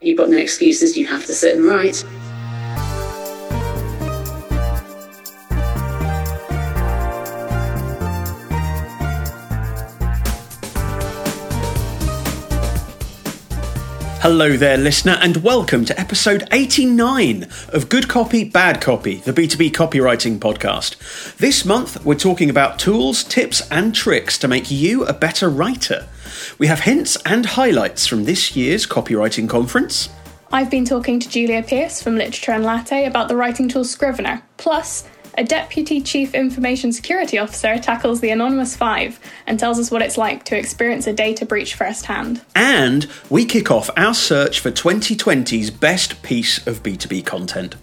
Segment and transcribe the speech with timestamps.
[0.00, 2.04] You've got no excuses, you have to sit and write.
[14.20, 19.70] Hello there, listener, and welcome to episode 89 of Good Copy, Bad Copy, the B2B
[19.72, 21.36] copywriting podcast.
[21.38, 26.06] This month, we're talking about tools, tips, and tricks to make you a better writer.
[26.58, 30.08] We have hints and highlights from this year's copywriting conference.
[30.50, 34.42] I've been talking to Julia Pierce from Literature and Latte about the writing tool Scrivener.
[34.56, 35.06] Plus,
[35.38, 40.18] a Deputy Chief Information Security Officer tackles the Anonymous Five and tells us what it's
[40.18, 42.40] like to experience a data breach firsthand.
[42.56, 47.76] And we kick off our search for 2020's best piece of B2B content.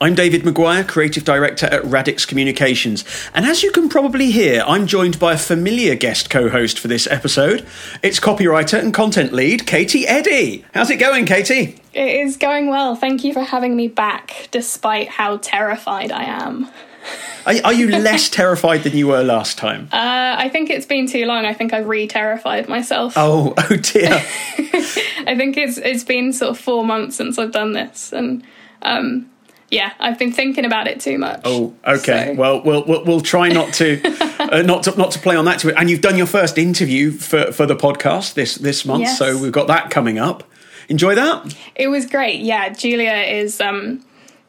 [0.00, 4.86] I'm David McGuire, Creative Director at Radix Communications, and as you can probably hear, I'm
[4.86, 7.66] joined by a familiar guest co host for this episode.
[8.00, 10.64] It's copywriter and content lead, Katie Eddy.
[10.72, 11.80] How's it going, Katie?
[11.92, 12.94] It is going well.
[12.94, 16.70] Thank you for having me back, despite how terrified I am.
[17.44, 19.88] Are, are you less terrified than you were last time?
[19.90, 21.44] Uh, I think it's been too long.
[21.44, 23.14] I think I've re-terrified myself.
[23.16, 24.12] Oh, oh dear.
[25.26, 28.44] I think it's it's been sort of four months since I've done this, and
[28.82, 29.28] um,
[29.70, 31.40] yeah, I've been thinking about it too much.
[31.44, 32.28] Oh, okay.
[32.28, 34.00] So- Well, we'll we'll, we'll try not to,
[34.38, 35.74] uh, not to not to play on that to it.
[35.76, 39.18] And you've done your first interview for for the podcast this this month, Yes.
[39.18, 40.42] so we've got that coming up.
[40.88, 41.54] Enjoy that.
[41.74, 42.40] It was great.
[42.40, 44.04] Yeah, Julia is um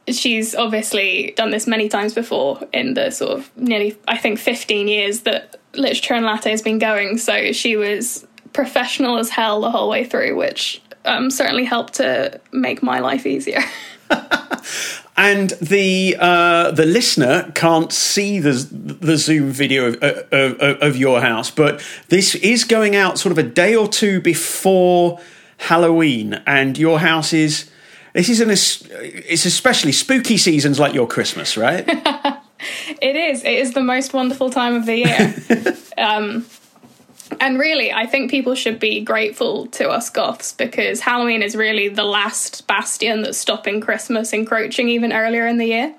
[0.07, 4.87] she's obviously done this many times before in the sort of nearly I think 15
[4.87, 7.17] years that literature and latte has been going.
[7.17, 12.39] So she was professional as hell the whole way through, which um, certainly helped to
[12.51, 13.59] make my life easier.
[15.17, 20.01] And the uh, the listener can't see the the Zoom video of,
[20.31, 24.21] of, of, your house, but this is going out sort of a day or two
[24.21, 25.19] before
[25.57, 27.69] Halloween, and your house is.
[28.13, 31.85] This is an it's especially spooky seasons like your Christmas, right?
[33.01, 33.43] It is.
[33.43, 35.75] It is the most wonderful time of the year.
[35.97, 36.45] um,
[37.39, 41.87] and really, I think people should be grateful to us goths because Halloween is really
[41.87, 45.95] the last bastion that's stopping Christmas encroaching even earlier in the year.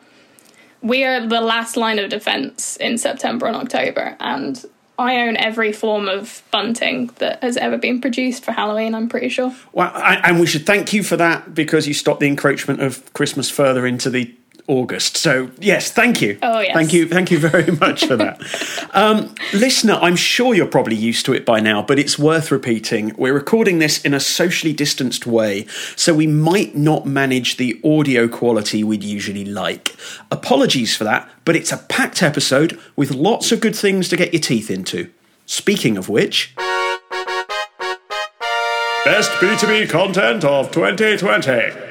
[0.83, 4.65] We are the last line of defense in September and October, and
[4.99, 9.29] I own every form of bunting that has ever been produced for Halloween, I'm pretty
[9.29, 9.55] sure.
[9.73, 13.11] Well, I, and we should thank you for that because you stopped the encroachment of
[13.15, 14.35] Christmas further into the
[14.71, 15.17] August.
[15.17, 16.39] So yes, thank you.
[16.43, 16.73] Oh, yes.
[16.73, 18.41] thank you, thank you very much for that,
[18.95, 19.95] um, listener.
[19.95, 23.13] I'm sure you're probably used to it by now, but it's worth repeating.
[23.19, 25.67] We're recording this in a socially distanced way,
[25.97, 29.97] so we might not manage the audio quality we'd usually like.
[30.31, 34.33] Apologies for that, but it's a packed episode with lots of good things to get
[34.33, 35.11] your teeth into.
[35.47, 36.55] Speaking of which.
[39.05, 41.91] Best B2B content of 2020.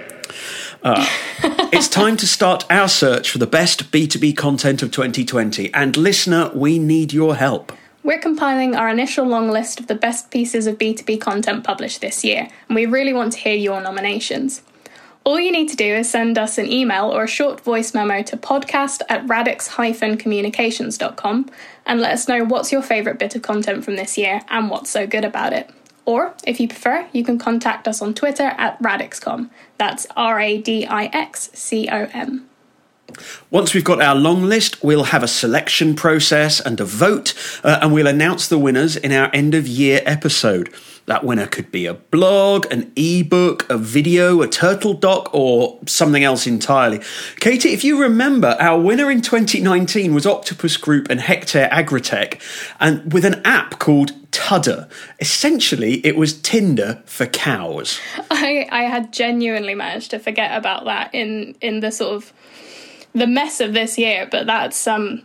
[0.82, 1.06] Uh,
[1.72, 5.74] it's time to start our search for the best B2B content of 2020.
[5.74, 7.72] And listener, we need your help.
[8.04, 12.24] We're compiling our initial long list of the best pieces of B2B content published this
[12.24, 14.62] year, and we really want to hear your nominations.
[15.24, 18.24] All you need to do is send us an email or a short voice memo
[18.24, 21.50] to podcast at radix-communications.com
[21.86, 24.90] and let us know what's your favourite bit of content from this year and what's
[24.90, 25.70] so good about it.
[26.10, 29.52] Or, if you prefer, you can contact us on Twitter at radixcom.
[29.78, 32.50] That's R A D I X C O M.
[33.52, 37.78] Once we've got our long list, we'll have a selection process and a vote, uh,
[37.84, 40.74] and we'll announce the winners in our end of year episode.
[41.06, 46.24] That winner could be a blog, an ebook, a video, a turtle doc, or something
[46.24, 47.02] else entirely.
[47.40, 52.42] Katie, if you remember, our winner in 2019 was Octopus Group and Hectare Agritech,
[52.80, 54.88] and with an app called Tudder.
[55.20, 58.00] Essentially, it was Tinder for cows.
[58.30, 62.34] I, I had genuinely managed to forget about that in, in the sort of
[63.14, 65.24] the mess of this year, but that's um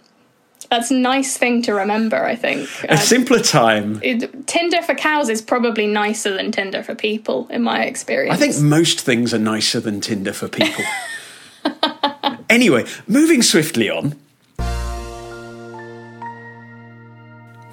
[0.70, 2.66] that's a nice thing to remember, I think.
[2.84, 4.00] A Uh, simpler time.
[4.02, 8.34] it, Tinder for cows is probably nicer than Tinder for people, in my experience.
[8.34, 10.82] I think most things are nicer than Tinder for people.
[12.48, 14.18] anyway, moving swiftly on.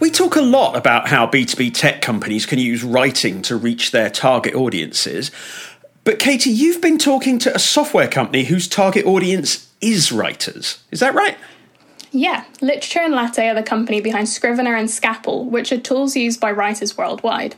[0.01, 4.09] We talk a lot about how B2B tech companies can use writing to reach their
[4.09, 5.30] target audiences.
[6.06, 10.83] But Katie, you've been talking to a software company whose target audience is writers.
[10.89, 11.38] Is that right?
[12.09, 16.39] Yeah, Literature and Latte are the company behind Scrivener and Scapple, which are tools used
[16.39, 17.56] by writers worldwide.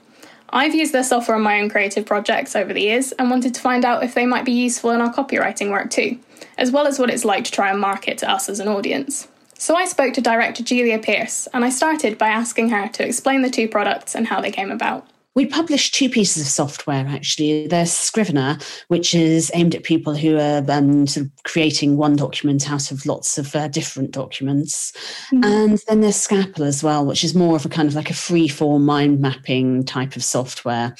[0.49, 3.61] I've used their software on my own creative projects over the years and wanted to
[3.61, 6.19] find out if they might be useful in our copywriting work too,
[6.57, 9.29] as well as what it's like to try and market to us as an audience.
[9.57, 13.41] So I spoke to director Julia Pierce, and I started by asking her to explain
[13.41, 15.07] the two products and how they came about.
[15.35, 17.67] We published two pieces of software actually.
[17.67, 22.69] There's Scrivener, which is aimed at people who are um, sort of creating one document
[22.69, 24.91] out of lots of uh, different documents.
[25.33, 25.43] Mm-hmm.
[25.43, 28.15] And then there's Scapple as well, which is more of a kind of like a
[28.15, 30.95] free form mind mapping type of software.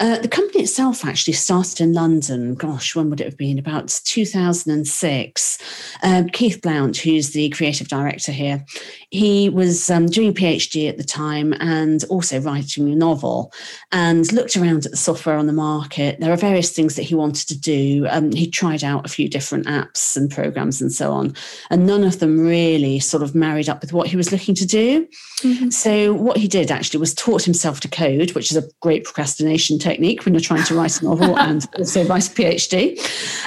[0.00, 2.54] Uh, the company itself actually started in London.
[2.54, 3.58] Gosh, when would it have been?
[3.58, 5.58] About 2006.
[6.02, 8.64] Um, Keith Blount, who's the creative director here,
[9.10, 13.52] he was um, doing a PhD at the time and also writing a novel
[13.92, 16.20] and looked around at the software on the market.
[16.20, 18.06] There are various things that he wanted to do.
[18.10, 21.34] Um, he tried out a few different apps and programs and so on,
[21.70, 24.66] and none of them really sort of married up with what he was looking to
[24.66, 25.06] do.
[25.38, 25.70] Mm-hmm.
[25.70, 29.78] So, what he did actually was taught himself to code, which is a great procrastination
[29.78, 32.98] technique when you're trying to write a novel and also write a PhD.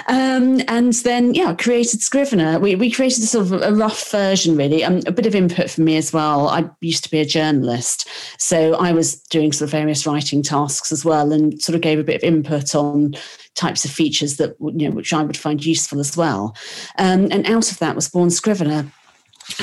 [0.07, 2.59] Um, and then, yeah, created Scrivener.
[2.59, 5.69] We, we created a sort of a rough version, really, um, a bit of input
[5.69, 6.47] from me as well.
[6.47, 8.07] I used to be a journalist,
[8.37, 11.99] so I was doing sort of various writing tasks as well, and sort of gave
[11.99, 13.15] a bit of input on
[13.55, 16.55] types of features that you know which I would find useful as well.
[16.97, 18.91] Um, and out of that was born Scrivener.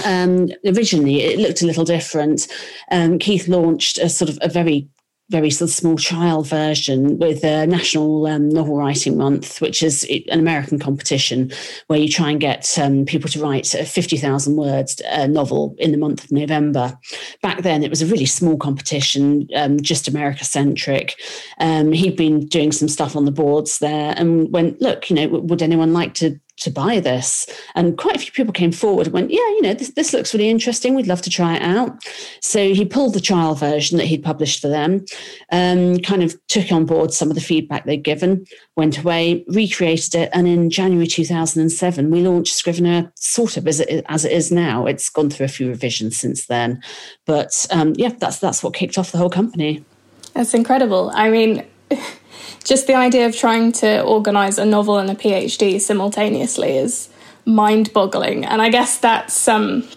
[0.05, 2.49] Um, originally, it looked a little different.
[2.91, 4.89] Um, Keith launched a sort of a very
[5.31, 10.05] very sort of small trial version with a National um, Novel Writing Month, which is
[10.31, 11.53] an American competition
[11.89, 15.93] where you try and get um, people to write a 50,000 words uh, novel in
[15.93, 16.99] the month of November.
[17.43, 21.15] Back then, it was a really small competition, um, just America centric.
[21.61, 25.29] Um, he'd been doing some stuff on the boards there and went, look, you know,
[25.29, 27.47] would anyone like to to buy this.
[27.75, 30.35] And quite a few people came forward and went, Yeah, you know, this, this looks
[30.35, 30.95] really interesting.
[30.95, 32.03] We'd love to try it out.
[32.41, 35.05] So he pulled the trial version that he'd published for them,
[35.53, 38.45] um, kind of took on board some of the feedback they'd given,
[38.77, 40.31] went away, recreated it.
[40.33, 44.87] And in January 2007, we launched Scrivener sort of as it, as it is now.
[44.87, 46.83] It's gone through a few revisions since then.
[47.27, 49.85] But um, yeah, that's, that's what kicked off the whole company.
[50.35, 51.11] That's incredible.
[51.15, 51.67] I mean,
[52.65, 57.09] just the idea of trying to organize a novel and a PhD simultaneously is
[57.45, 59.89] mind-boggling, and I guess that's um,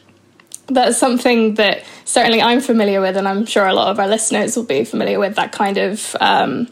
[0.67, 4.55] that's something that certainly I'm familiar with, and I'm sure a lot of our listeners
[4.55, 6.15] will be familiar with that kind of.
[6.19, 6.67] Um,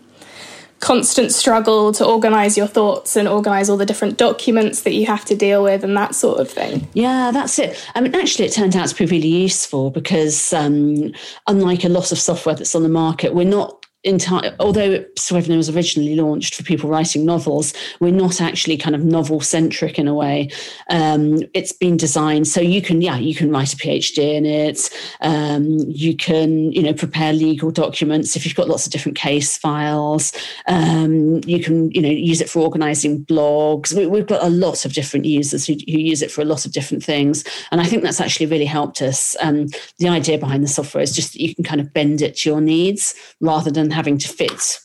[0.80, 5.26] constant struggle to organize your thoughts and organize all the different documents that you have
[5.26, 6.88] to deal with and that sort of thing.
[6.94, 7.78] Yeah, that's it.
[7.96, 11.14] I mean, actually, it turned out to be really useful because, um,
[11.48, 15.70] unlike a lot of software that's on the market, we're not entire although Scrivener was
[15.70, 20.14] originally launched for people writing novels we're not actually kind of novel centric in a
[20.14, 20.50] way.
[20.90, 24.90] Um, it's been designed so you can yeah you can write a phd in it.
[25.22, 29.58] Um, you can you know prepare legal documents if you've got lots of different case
[29.58, 30.32] files.
[30.68, 33.94] Um, you can you know use it for organizing blogs.
[33.94, 36.66] We, have got a lot of different users who, who, use it for a lot
[36.66, 39.36] of different things and i think that's actually really helped us.
[39.42, 39.68] Um,
[39.98, 42.50] the idea behind the software is just that you can kind of bend it to
[42.50, 44.80] your needs rather than having to fit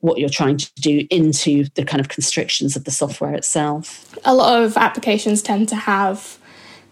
[0.00, 4.16] what you're trying to do into the kind of constrictions of the software itself.
[4.24, 6.38] A lot of applications tend to have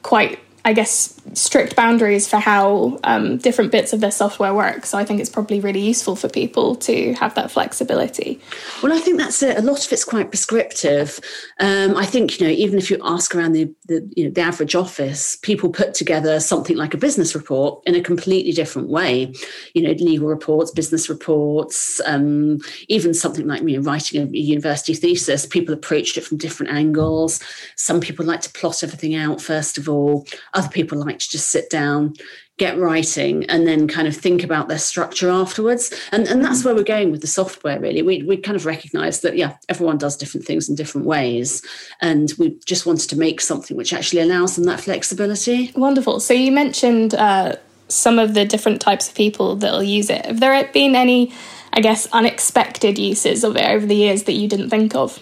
[0.03, 4.87] quite I guess, strict boundaries for how um, different bits of their software work.
[4.87, 8.41] So I think it's probably really useful for people to have that flexibility.
[8.83, 9.43] Well, I think that's.
[9.43, 11.21] A lot of it's quite prescriptive.
[11.59, 14.41] Um, I think you know, even if you ask around the the, you know, the
[14.41, 19.33] average office, people put together something like a business report in a completely different way.
[19.75, 22.59] You know, legal reports, business reports, um,
[22.89, 25.47] even something like you know, writing a university thesis.
[25.47, 27.41] People approached it from different angles.
[27.77, 31.49] Some people like to plot everything out first of all other people like to just
[31.49, 32.15] sit down,
[32.59, 35.93] get writing, and then kind of think about their structure afterwards.
[36.13, 38.03] And, and that's where we're going with the software, really.
[38.03, 41.63] We, we kind of recognize that, yeah, everyone does different things in different ways.
[42.01, 45.73] And we just wanted to make something which actually allows them that flexibility.
[45.75, 46.21] Wonderful.
[46.21, 47.57] So you mentioned uh,
[47.89, 50.27] some of the different types of people that'll use it.
[50.27, 51.33] Have there been any,
[51.73, 55.19] I guess, unexpected uses of it over the years that you didn't think of?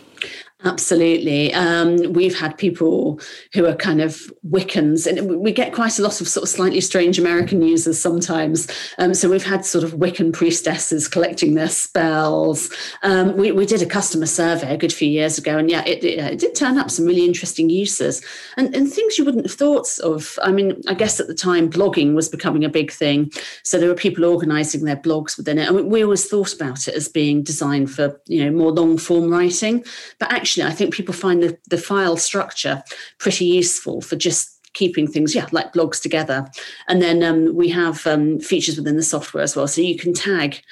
[0.65, 1.55] Absolutely.
[1.55, 3.21] Um, we've had people
[3.55, 6.81] who are kind of Wiccans, and we get quite a lot of sort of slightly
[6.81, 8.67] strange American users sometimes.
[8.99, 12.75] Um, so we've had sort of Wiccan priestesses collecting their spells.
[13.05, 16.03] Um, we, we, did a customer survey a good few years ago, and yeah, it,
[16.03, 18.25] it, it, did turn up some really interesting uses
[18.57, 20.41] and, and things you wouldn't have thought of.
[20.43, 23.31] I mean, I guess at the time blogging was becoming a big thing.
[23.63, 25.69] So there were people organizing their blogs within it.
[25.69, 29.31] And we always thought about it as being designed for, you know, more long form
[29.31, 29.85] writing.
[30.19, 32.83] But actually, actually, I think people find the, the file structure
[33.19, 36.49] pretty useful for just keeping things, yeah, like blogs together.
[36.89, 39.69] And then um, we have um, features within the software as well.
[39.69, 40.63] So you can tag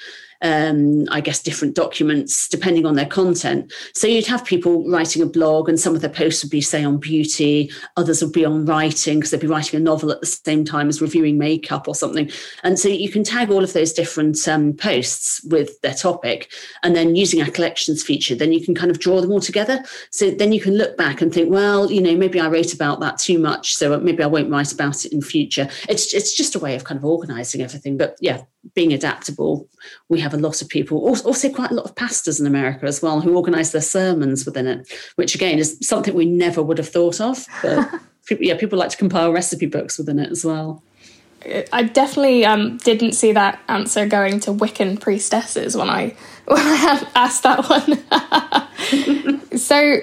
[0.41, 3.71] um, I guess, different documents depending on their content.
[3.93, 6.83] So you'd have people writing a blog, and some of their posts would be, say,
[6.83, 10.27] on beauty, others would be on writing because they'd be writing a novel at the
[10.27, 12.29] same time as reviewing makeup or something.
[12.63, 16.51] And so you can tag all of those different um, posts with their topic,
[16.83, 19.83] and then using our collections feature, then you can kind of draw them all together.
[20.11, 22.99] So then you can look back and think, well, you know, maybe I wrote about
[22.99, 25.69] that too much, so maybe I won't write about it in future.
[25.89, 27.97] It's it's just a way of kind of organising everything.
[27.97, 28.43] But yeah,
[28.75, 29.67] being adaptable,
[30.09, 33.01] we have a lot of people, also quite a lot of pastors in America as
[33.01, 36.89] well, who organise their sermons within it, which again is something we never would have
[36.89, 37.45] thought of.
[37.61, 37.89] But
[38.25, 40.83] people, yeah, people like to compile recipe books within it as well.
[41.71, 46.15] I definitely um, didn't see that answer going to Wiccan priestesses when I
[46.45, 47.97] when I asked that one.
[49.57, 49.99] so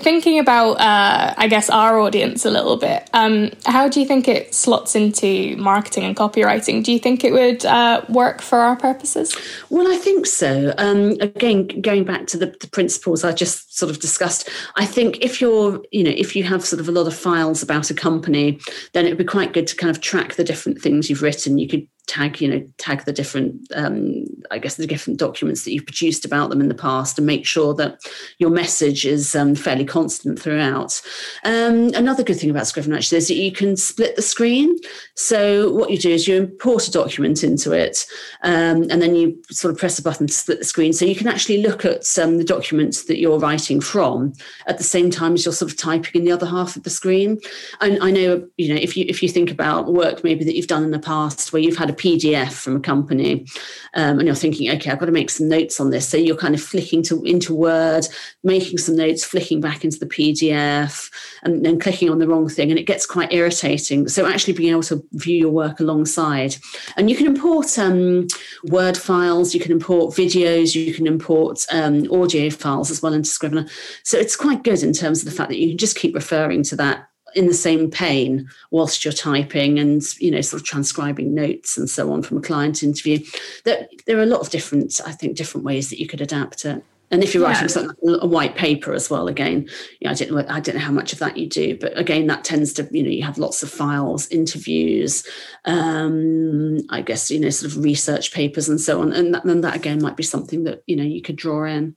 [0.00, 4.28] thinking about, uh, I guess, our audience a little bit, um, how do you think
[4.28, 6.82] it slots into marketing and copywriting?
[6.82, 9.36] Do you think it would uh, work for our purposes?
[9.70, 10.74] Well, I think so.
[10.78, 15.18] Um, again, going back to the, the, principles I just sort of discussed, I think
[15.20, 17.94] if you're, you know, if you have sort of a lot of files about a
[17.94, 18.58] company,
[18.94, 21.58] then it would be quite good to kind of track the different things you've written.
[21.58, 25.72] You could tag you know tag the different um, i guess the different documents that
[25.72, 28.00] you've produced about them in the past and make sure that
[28.38, 31.00] your message is um, fairly constant throughout.
[31.44, 34.76] Um, another good thing about scrivener actually is that you can split the screen.
[35.14, 38.06] So what you do is you import a document into it
[38.42, 40.92] um, and then you sort of press a button to split the screen.
[40.92, 44.32] So you can actually look at um, the documents that you're writing from
[44.66, 46.90] at the same time as you're sort of typing in the other half of the
[46.90, 47.38] screen.
[47.80, 50.66] And i know you know if you if you think about work maybe that you've
[50.66, 53.46] done in the past where you've had a PDF from a company,
[53.94, 56.08] um, and you're thinking, okay, I've got to make some notes on this.
[56.08, 58.06] So you're kind of flicking to into Word,
[58.42, 61.10] making some notes, flicking back into the PDF,
[61.42, 64.08] and then clicking on the wrong thing, and it gets quite irritating.
[64.08, 66.56] So actually being able to view your work alongside,
[66.96, 68.26] and you can import um,
[68.64, 73.30] Word files, you can import videos, you can import um, audio files as well into
[73.30, 73.66] Scrivener.
[74.02, 76.62] So it's quite good in terms of the fact that you can just keep referring
[76.64, 81.34] to that in the same pane whilst you're typing and you know sort of transcribing
[81.34, 83.18] notes and so on from a client interview
[83.64, 86.64] there, there are a lot of different i think different ways that you could adapt
[86.64, 86.84] it.
[87.10, 87.66] And if you're writing yeah.
[87.66, 89.68] something a white paper as well again
[90.00, 91.96] you know, i don't know i don't know how much of that you do but
[91.98, 95.26] again that tends to you know you have lots of files interviews
[95.66, 99.12] um, i guess you know sort of research papers and so on.
[99.12, 101.96] And that, and that again might be something that you know you could draw in.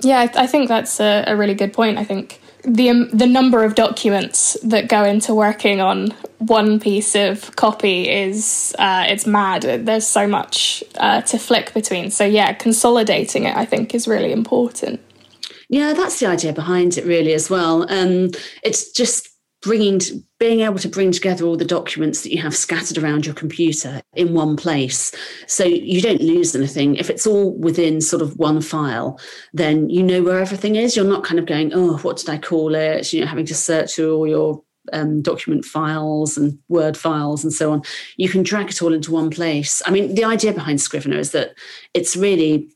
[0.00, 1.98] Yeah i, I think that's a, a really good point.
[1.98, 7.14] I think the um, the number of documents that go into working on one piece
[7.14, 9.62] of copy is uh, it's mad.
[9.62, 12.10] There's so much uh, to flick between.
[12.10, 15.00] So yeah, consolidating it I think is really important.
[15.68, 17.90] Yeah, that's the idea behind it really as well.
[17.90, 18.30] Um,
[18.62, 19.33] it's just
[19.64, 20.00] bringing
[20.38, 24.02] being able to bring together all the documents that you have scattered around your computer
[24.14, 25.10] in one place.
[25.46, 26.96] So you don't lose anything.
[26.96, 29.18] If it's all within sort of one file
[29.54, 30.94] then you know where everything is.
[30.94, 33.12] You're not kind of going oh what did i call it?
[33.12, 37.52] You know having to search through all your um, document files and word files and
[37.52, 37.82] so on.
[38.18, 39.80] You can drag it all into one place.
[39.86, 41.54] I mean the idea behind scrivener is that
[41.94, 42.68] it's really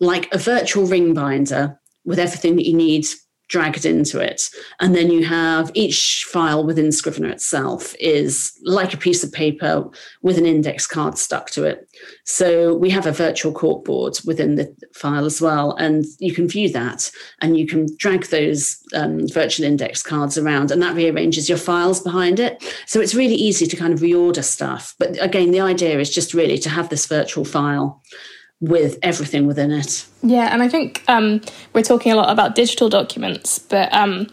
[0.00, 3.06] like a virtual ring binder with everything that you need
[3.48, 4.50] dragged into it.
[4.80, 9.88] And then you have each file within Scrivener itself is like a piece of paper
[10.22, 11.88] with an index card stuck to it.
[12.24, 15.76] So we have a virtual corkboard within the file as well.
[15.76, 17.10] And you can view that
[17.40, 22.00] and you can drag those um, virtual index cards around and that rearranges your files
[22.00, 22.62] behind it.
[22.86, 24.94] So it's really easy to kind of reorder stuff.
[24.98, 28.02] But again, the idea is just really to have this virtual file
[28.60, 30.06] with everything within it.
[30.22, 31.40] Yeah, and I think um,
[31.72, 34.28] we're talking a lot about digital documents, but um,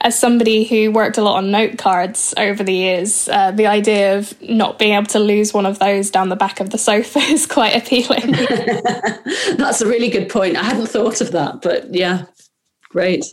[0.00, 4.16] as somebody who worked a lot on note cards over the years, uh, the idea
[4.16, 7.18] of not being able to lose one of those down the back of the sofa
[7.20, 8.32] is quite appealing.
[9.56, 10.56] That's a really good point.
[10.56, 12.26] I hadn't thought of that, but yeah,
[12.90, 13.24] great.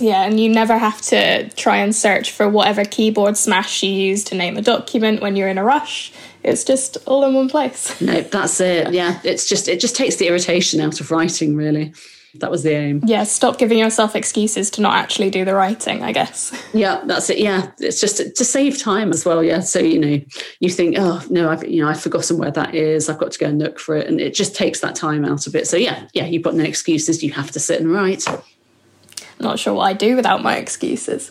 [0.00, 4.22] Yeah, and you never have to try and search for whatever keyboard smash you use
[4.24, 8.00] to name a document when you're in a rush it's just all in one place.
[8.08, 8.92] No, that's it.
[8.92, 11.56] Yeah, it's just it just takes the irritation out of writing.
[11.56, 11.92] Really,
[12.34, 13.02] that was the aim.
[13.04, 16.02] Yeah, stop giving yourself excuses to not actually do the writing.
[16.02, 16.52] I guess.
[16.74, 17.38] Yeah, that's it.
[17.38, 19.42] Yeah, it's just to save time as well.
[19.42, 20.20] Yeah, so you know,
[20.60, 23.08] you think, oh no, I've you know I've forgotten where that is.
[23.08, 25.46] I've got to go and look for it, and it just takes that time out
[25.46, 25.66] of it.
[25.66, 27.22] So yeah, yeah, you've got no excuses.
[27.22, 28.28] You have to sit and write.
[28.28, 31.30] I'm not sure what I do without my excuses.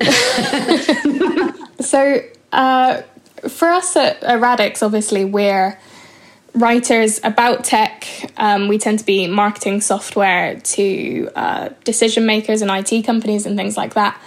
[1.80, 2.20] so,
[2.52, 3.02] uh,
[3.48, 5.78] for us at, at Radix, obviously, we're
[6.54, 8.06] writers about tech.
[8.36, 13.56] Um, we tend to be marketing software to uh, decision makers and IT companies and
[13.56, 14.20] things like that.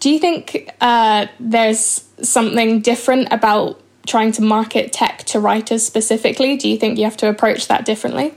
[0.00, 6.56] Do you think uh, there's something different about trying to market tech to writers specifically?
[6.56, 8.34] Do you think you have to approach that differently?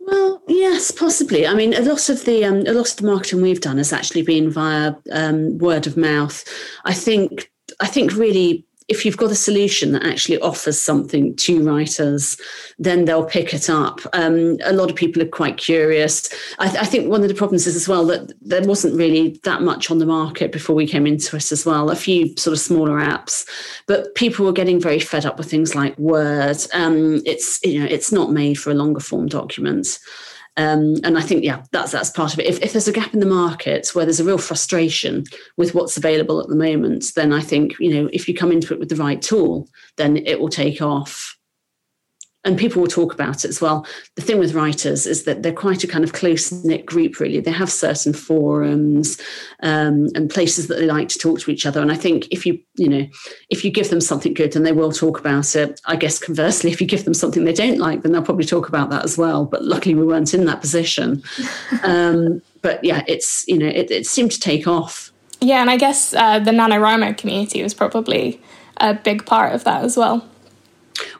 [0.00, 1.46] Well, yes, possibly.
[1.46, 3.92] I mean, a lot of the um, a lot of the marketing we've done has
[3.92, 6.44] actually been via um, word of mouth.
[6.84, 11.62] I think I think really if you've got a solution that actually offers something to
[11.66, 12.38] writers,
[12.78, 14.00] then they'll pick it up.
[14.12, 16.28] Um, a lot of people are quite curious.
[16.58, 19.40] I, th- I, think one of the problems is as well that there wasn't really
[19.44, 21.90] that much on the market before we came into it as well.
[21.90, 23.48] A few sort of smaller apps,
[23.86, 26.58] but people were getting very fed up with things like Word.
[26.74, 29.98] Um, it's you know it's not made for a longer form document.
[30.56, 32.46] Um, and I think, yeah, that's that's part of it.
[32.46, 35.24] If, if there's a gap in the market where there's a real frustration
[35.56, 38.72] with what's available at the moment, then I think, you know, if you come into
[38.72, 41.36] it with the right tool, then it will take off
[42.44, 43.86] and people will talk about it as well.
[44.16, 47.40] The thing with writers is that they're quite a kind of close knit group, really.
[47.40, 49.20] They have certain forums
[49.62, 51.80] um, and places that they like to talk to each other.
[51.80, 53.06] And I think if you, you know,
[53.48, 55.80] if you give them something good, then they will talk about it.
[55.86, 58.68] I guess conversely, if you give them something they don't like, then they'll probably talk
[58.68, 59.46] about that as well.
[59.46, 61.22] But luckily, we weren't in that position.
[61.82, 65.12] um, but yeah, it's you know, it, it, seemed to take off.
[65.40, 68.40] Yeah, and I guess uh, the NaNoWriMo community was probably
[68.78, 70.26] a big part of that as well.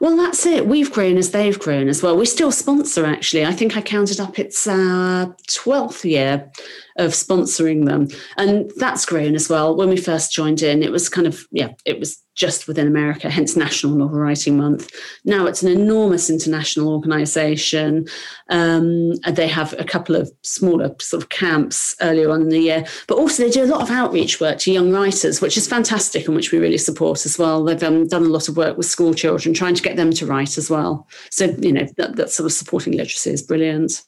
[0.00, 0.66] Well, that's it.
[0.66, 2.16] We've grown as they've grown as well.
[2.16, 3.45] We still sponsor, actually.
[3.45, 6.50] I think I counted up it's our 12th year
[6.97, 8.09] of sponsoring them.
[8.37, 9.77] And that's grown as well.
[9.77, 13.31] When we first joined in, it was kind of, yeah, it was just within America,
[13.31, 14.91] hence National Novel Writing Month.
[15.25, 18.07] Now it's an enormous international organisation.
[18.51, 22.85] Um, they have a couple of smaller sort of camps earlier on in the year,
[23.07, 26.27] but also they do a lot of outreach work to young writers, which is fantastic
[26.27, 27.63] and which we really support as well.
[27.63, 30.27] They've um, done a lot of work with school children, trying to get them to
[30.27, 31.09] write as well.
[31.31, 34.03] So, you know, that, that sort of supporting literacy is brilliant.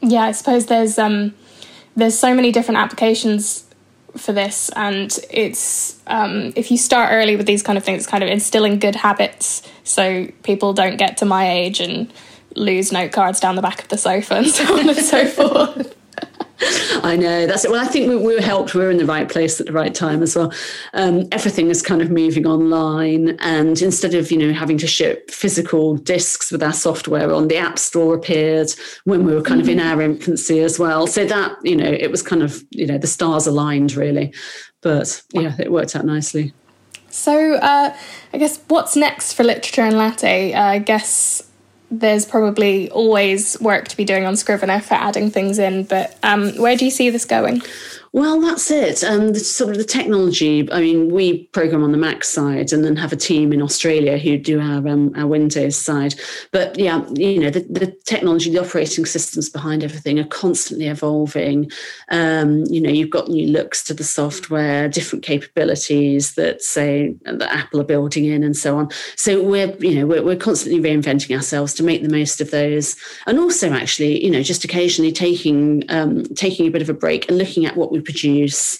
[0.00, 1.34] Yeah, I suppose there's um,
[2.00, 3.64] there's so many different applications
[4.16, 8.24] for this and it's um, if you start early with these kind of things kind
[8.24, 12.12] of instilling good habits so people don't get to my age and
[12.56, 15.94] lose note cards down the back of the sofa and so on and so forth
[17.02, 17.70] I know that's it.
[17.70, 18.74] Well, I think we, we, were helped.
[18.74, 20.52] We were in the right place at the right time as well.
[20.92, 25.30] Um, everything is kind of moving online, and instead of you know having to ship
[25.30, 28.70] physical discs with our software on, the App Store appeared
[29.04, 29.70] when we were kind mm-hmm.
[29.70, 29.88] of in mm-hmm.
[29.88, 31.06] our infancy as well.
[31.06, 34.34] So that you know it was kind of you know the stars aligned really,
[34.80, 36.52] but yeah, it worked out nicely.
[37.08, 37.96] So uh,
[38.32, 40.52] I guess what's next for literature and latte?
[40.52, 41.49] Uh, I guess
[41.90, 46.50] there's probably always work to be doing on Scrivener for adding things in, but um,
[46.56, 47.62] where do you see this going?
[48.12, 49.04] Well, that's it.
[49.04, 50.68] Um, the, sort of the technology.
[50.72, 54.18] I mean, we program on the Mac side, and then have a team in Australia
[54.18, 56.16] who do our um, our Windows side.
[56.50, 61.70] But yeah, you know, the, the technology, the operating systems behind everything are constantly evolving.
[62.10, 67.54] Um, you know, you've got new looks to the software, different capabilities that say that
[67.54, 68.88] Apple are building in, and so on.
[69.14, 72.96] So we're you know we're, we're constantly reinventing ourselves to make the most of those,
[73.28, 77.28] and also actually you know just occasionally taking um, taking a bit of a break
[77.28, 78.78] and looking at what we produce,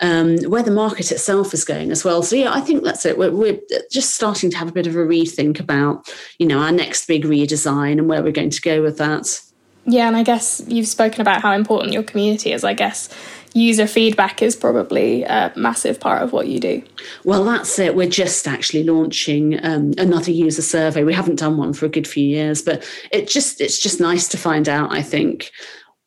[0.00, 2.22] um, where the market itself is going as well.
[2.22, 3.18] So yeah, I think that's it.
[3.18, 3.58] We're, we're,
[3.90, 7.24] just starting to have a bit of a rethink about you know our next big
[7.24, 9.40] redesign and where we're going to go with that.
[9.84, 12.64] Yeah, and I guess you've spoken about how important your community is.
[12.64, 13.08] I guess
[13.54, 16.82] user feedback is probably a massive part of what you do.
[17.24, 17.94] Well, that's it.
[17.94, 21.04] We're just actually launching um, another user survey.
[21.04, 24.28] We haven't done one for a good few years, but it just it's just nice
[24.28, 24.92] to find out.
[24.92, 25.50] I think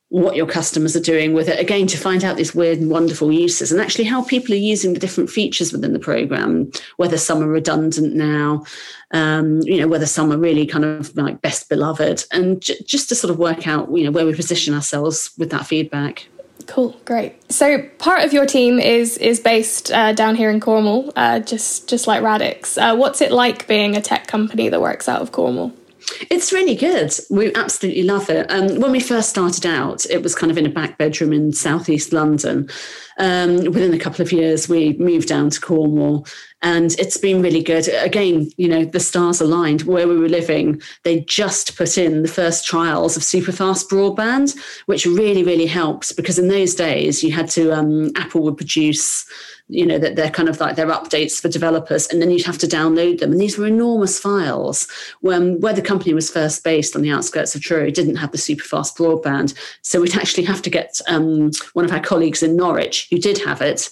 [0.09, 3.31] what your customers are doing with it again to find out these weird and wonderful
[3.31, 7.41] uses and actually how people are using the different features within the program whether some
[7.41, 8.63] are redundant now
[9.11, 13.09] um, you know whether some are really kind of like best beloved and j- just
[13.09, 16.27] to sort of work out you know where we position ourselves with that feedback
[16.67, 17.35] Cool, great.
[17.51, 21.87] So part of your team is is based uh, down here in Cornwall, uh, just
[21.87, 22.77] just like Radix.
[22.77, 25.73] Uh, what's it like being a tech company that works out of Cornwall?
[26.29, 27.13] It's really good.
[27.29, 28.49] We absolutely love it.
[28.51, 31.51] Um, when we first started out, it was kind of in a back bedroom in
[31.51, 32.69] southeast London.
[33.17, 36.27] Um, within a couple of years, we moved down to Cornwall,
[36.61, 37.87] and it's been really good.
[37.87, 39.83] Again, you know, the stars aligned.
[39.83, 45.05] Where we were living, they just put in the first trials of superfast broadband, which
[45.05, 49.25] really, really helped because in those days you had to um, Apple would produce
[49.67, 52.57] you know that they're kind of like their updates for developers and then you'd have
[52.59, 53.31] to download them.
[53.31, 54.87] And these were enormous files.
[55.21, 58.37] When where the company was first based on the outskirts of truro didn't have the
[58.37, 59.55] super fast broadband.
[59.81, 63.39] So we'd actually have to get um, one of our colleagues in norwich who did
[63.39, 63.89] have it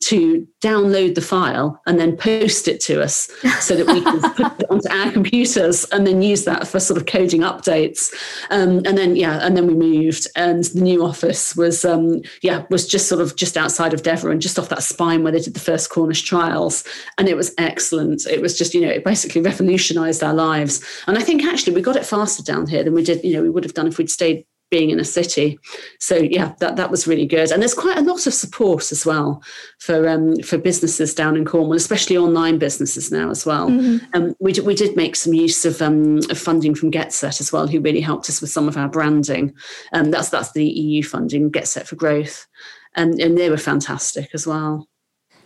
[0.00, 3.30] to download the file and then post it to us
[3.60, 7.00] so that we can put it onto our computers and then use that for sort
[7.00, 8.12] of coding updates.
[8.50, 12.64] Um, and then, yeah, and then we moved and the new office was, um, yeah,
[12.70, 15.40] was just sort of just outside of Devon and just off that spine where they
[15.40, 16.84] did the first Cornish trials.
[17.18, 18.26] And it was excellent.
[18.26, 20.84] It was just, you know, it basically revolutionized our lives.
[21.06, 23.42] And I think actually we got it faster down here than we did, you know,
[23.42, 25.58] we would have done if we'd stayed being in a city.
[26.00, 27.50] So yeah, that that was really good.
[27.50, 29.42] And there's quite a lot of support as well
[29.78, 33.68] for um, for businesses down in Cornwall, especially online businesses now as well.
[33.68, 34.06] Mm-hmm.
[34.14, 37.52] Um, we did, we did make some use of, um, of funding from GetSet as
[37.52, 39.54] well, who really helped us with some of our branding.
[39.92, 42.46] Um, that's that's the EU funding, GetSet for Growth,
[42.94, 44.88] and and they were fantastic as well.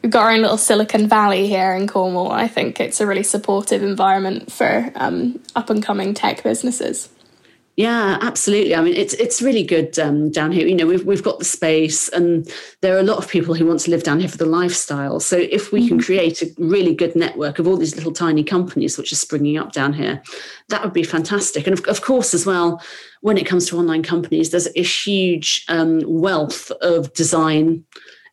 [0.02, 2.32] We've got our own little Silicon Valley here in Cornwall.
[2.32, 7.10] I think it's a really supportive environment for um, up and coming tech businesses.
[7.80, 8.74] Yeah, absolutely.
[8.74, 10.66] I mean, it's it's really good um, down here.
[10.66, 12.46] You know, we've we've got the space, and
[12.82, 15.18] there are a lot of people who want to live down here for the lifestyle.
[15.18, 15.88] So if we mm-hmm.
[15.88, 19.56] can create a really good network of all these little tiny companies which are springing
[19.56, 20.22] up down here,
[20.68, 21.66] that would be fantastic.
[21.66, 22.82] And of, of course, as well,
[23.22, 27.86] when it comes to online companies, there's a huge um, wealth of design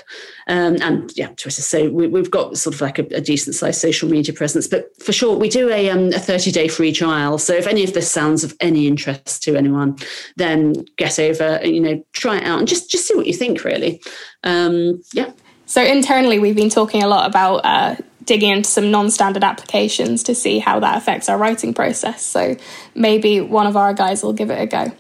[0.48, 1.62] Um, and yeah, Twitter.
[1.62, 4.68] So we, have got sort of like a, a, decent sized social media presence.
[4.68, 7.38] But for sure, we do a, um, a 30 day free trial.
[7.38, 9.98] So if any of this sounds of any interest to anyone,
[10.36, 13.34] then get over, and you know, try it out and just, just see what you
[13.34, 14.02] think, really.
[14.44, 15.32] Um, yeah.
[15.68, 20.34] So internally, we've been talking a lot about uh, digging into some non-standard applications to
[20.34, 22.24] see how that affects our writing process.
[22.26, 22.56] So
[22.96, 24.94] maybe one of our guys will give it a go.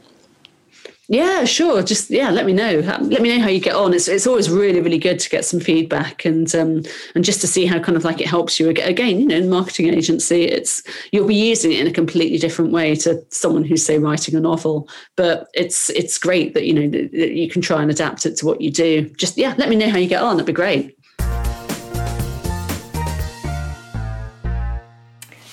[1.09, 1.83] Yeah, sure.
[1.83, 2.79] Just yeah, let me know.
[2.79, 3.93] Let me know how you get on.
[3.93, 6.83] It's it's always really really good to get some feedback and um
[7.15, 9.21] and just to see how kind of like it helps you again.
[9.21, 12.93] You know, in marketing agency, it's you'll be using it in a completely different way
[12.95, 14.89] to someone who's say writing a novel.
[15.15, 18.45] But it's it's great that you know that you can try and adapt it to
[18.45, 19.09] what you do.
[19.11, 20.35] Just yeah, let me know how you get on.
[20.35, 20.96] That'd be great.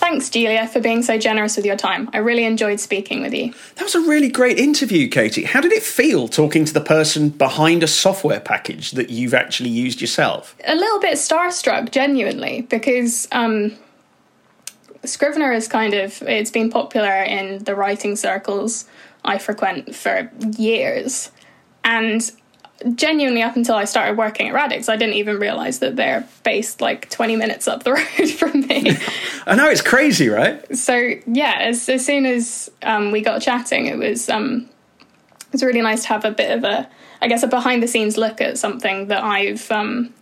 [0.04, 2.10] Thanks, Julia, for being so generous with your time.
[2.12, 3.54] I really enjoyed speaking with you.
[3.76, 5.44] That was a really great interview, Katie.
[5.44, 9.70] How did it feel talking to the person behind a software package that you've actually
[9.70, 10.56] used yourself?
[10.66, 13.78] A little bit starstruck, genuinely, because um,
[15.06, 18.84] Scrivener is kind of it's been popular in the writing circles
[19.24, 21.30] I frequent for years,
[21.82, 22.30] and
[22.94, 26.80] genuinely up until I started working at Radix, I didn't even realize that they're based
[26.80, 28.96] like 20 minutes up the road from me.
[29.46, 30.76] I know it's crazy, right?
[30.76, 34.68] So yeah, as, as soon as um, we got chatting, it was um,
[35.00, 36.88] it was really nice to have a bit of a,
[37.22, 40.12] I guess, a behind the scenes look at something that I've um,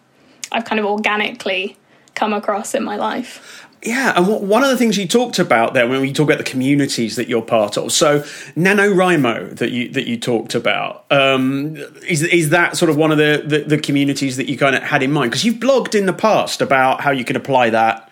[0.51, 1.77] I've kind of organically
[2.15, 3.67] come across in my life.
[3.85, 6.45] Yeah, and one of the things you talked about there when we talk about the
[6.45, 8.21] communities that you're part of, so
[8.57, 13.18] NaNoWriMo that you that you talked about, um, is is that sort of one of
[13.18, 15.33] the, the, the communities that you kind of had in mind?
[15.33, 18.09] Because you've blogged in the past about how you can apply that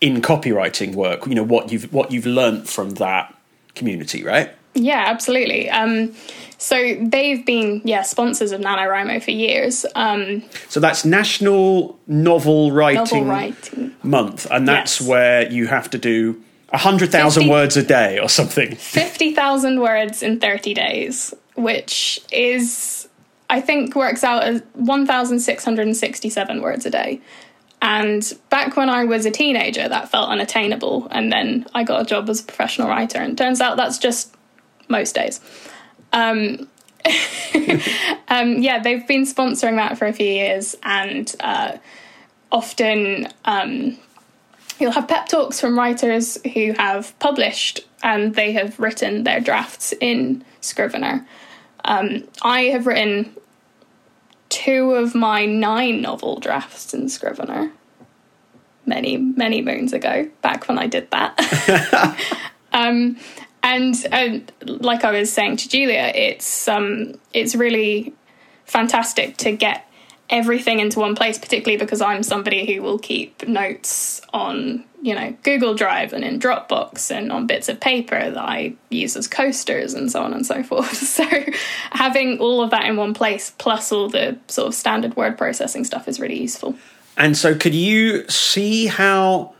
[0.00, 1.26] in copywriting work.
[1.26, 3.34] You know what you've what you've learnt from that
[3.74, 4.52] community, right?
[4.74, 5.68] Yeah, absolutely.
[5.68, 6.14] Um,
[6.58, 9.84] so they've been, yeah, sponsors of NaNoWriMo for years.
[9.94, 13.94] Um, so that's National Novel Writing, Novel Writing.
[14.02, 15.08] Month, and that's yes.
[15.08, 18.76] where you have to do 100,000 words a day or something.
[18.76, 23.08] 50,000 words in 30 days, which is,
[23.50, 27.20] I think, works out as 1,667 words a day.
[27.82, 31.08] And back when I was a teenager, that felt unattainable.
[31.10, 34.34] And then I got a job as a professional writer, and turns out that's just
[34.92, 35.40] most days.
[36.12, 36.68] Um,
[38.28, 41.78] um, yeah, they've been sponsoring that for a few years, and uh,
[42.52, 43.96] often um,
[44.78, 49.94] you'll have pep talks from writers who have published and they have written their drafts
[50.00, 51.26] in Scrivener.
[51.84, 53.36] Um, I have written
[54.48, 57.72] two of my nine novel drafts in Scrivener
[58.84, 62.16] many, many moons ago, back when I did that.
[63.64, 68.14] um, and uh, like I was saying to Julia, it's um, it's really
[68.64, 69.88] fantastic to get
[70.30, 75.36] everything into one place, particularly because I'm somebody who will keep notes on, you know,
[75.42, 79.92] Google Drive and in Dropbox and on bits of paper that I use as coasters
[79.92, 81.02] and so on and so forth.
[81.12, 81.26] So
[81.90, 85.84] having all of that in one place plus all the sort of standard word processing
[85.84, 86.74] stuff is really useful.
[87.18, 89.54] And so could you see how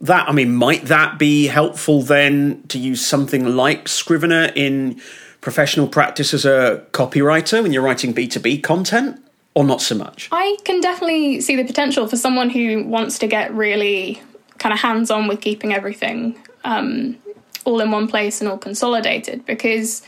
[0.00, 5.00] that I mean might that be helpful then to use something like Scrivener in
[5.40, 9.18] professional practice as a copywriter when you're writing B2B content?
[9.54, 10.28] or not so much?
[10.32, 14.22] I can definitely see the potential for someone who wants to get really
[14.58, 17.18] kind of hands on with keeping everything um,
[17.64, 20.02] all in one place and all consolidated because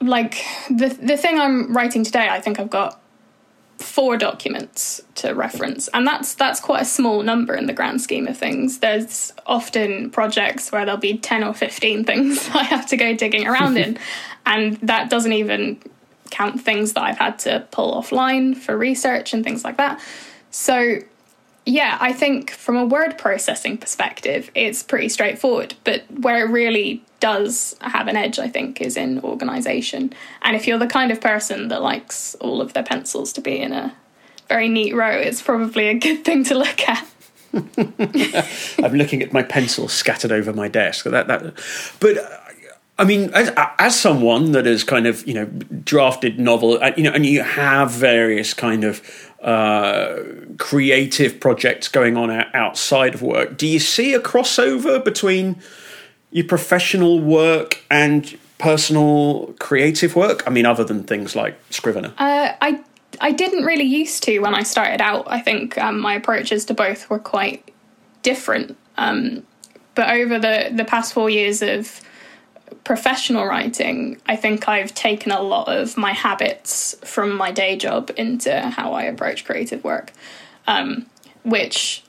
[0.00, 3.00] like the the thing I'm writing today I think I've got
[3.82, 8.26] four documents to reference and that's that's quite a small number in the grand scheme
[8.26, 12.96] of things there's often projects where there'll be 10 or 15 things I have to
[12.96, 13.98] go digging around in
[14.46, 15.78] and that doesn't even
[16.32, 20.00] count things that I've had to pull offline for research and things like that.
[20.50, 20.98] So,
[21.64, 25.74] yeah, I think from a word processing perspective, it's pretty straightforward.
[25.84, 30.12] But where it really does have an edge, I think, is in organization.
[30.42, 33.60] And if you're the kind of person that likes all of their pencils to be
[33.60, 33.94] in a
[34.48, 37.06] very neat row, it's probably a good thing to look at.
[38.82, 41.04] I'm looking at my pencils scattered over my desk.
[41.04, 41.54] That, that,
[42.00, 42.18] but
[42.98, 45.46] I mean, as, as someone that has kind of you know
[45.84, 50.22] drafted novel, uh, you know, and you have various kind of uh,
[50.58, 55.60] creative projects going on outside of work, do you see a crossover between
[56.30, 60.44] your professional work and personal creative work?
[60.46, 62.12] I mean, other than things like Scrivener.
[62.18, 62.80] Uh, I
[63.20, 65.24] I didn't really used to when I started out.
[65.26, 67.70] I think um, my approaches to both were quite
[68.22, 68.76] different.
[68.96, 69.44] Um,
[69.94, 72.00] but over the the past four years of
[72.84, 78.10] professional writing, I think I've taken a lot of my habits from my day job
[78.16, 80.12] into how I approach creative work,
[80.66, 81.06] um,
[81.44, 82.02] which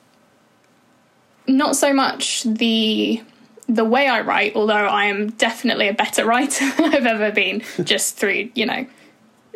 [1.47, 3.21] not so much the
[3.69, 7.61] the way I write, although I am definitely a better writer than I've ever been,
[7.83, 8.85] just through you know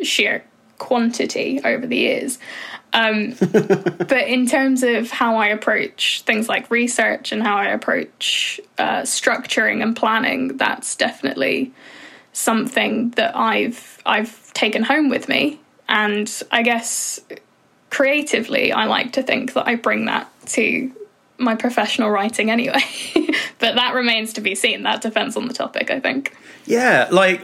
[0.02, 0.44] sheer
[0.78, 2.38] quantity over the years.
[2.92, 8.60] Um, but in terms of how I approach things like research and how I approach
[8.78, 11.72] uh, structuring and planning, that's definitely
[12.32, 15.60] something that I've I've taken home with me.
[15.88, 17.20] And I guess
[17.90, 20.92] creatively, I like to think that I bring that to
[21.38, 22.82] my professional writing anyway.
[23.58, 24.82] but that remains to be seen.
[24.82, 26.36] That depends on the topic, I think.
[26.66, 27.40] Yeah, like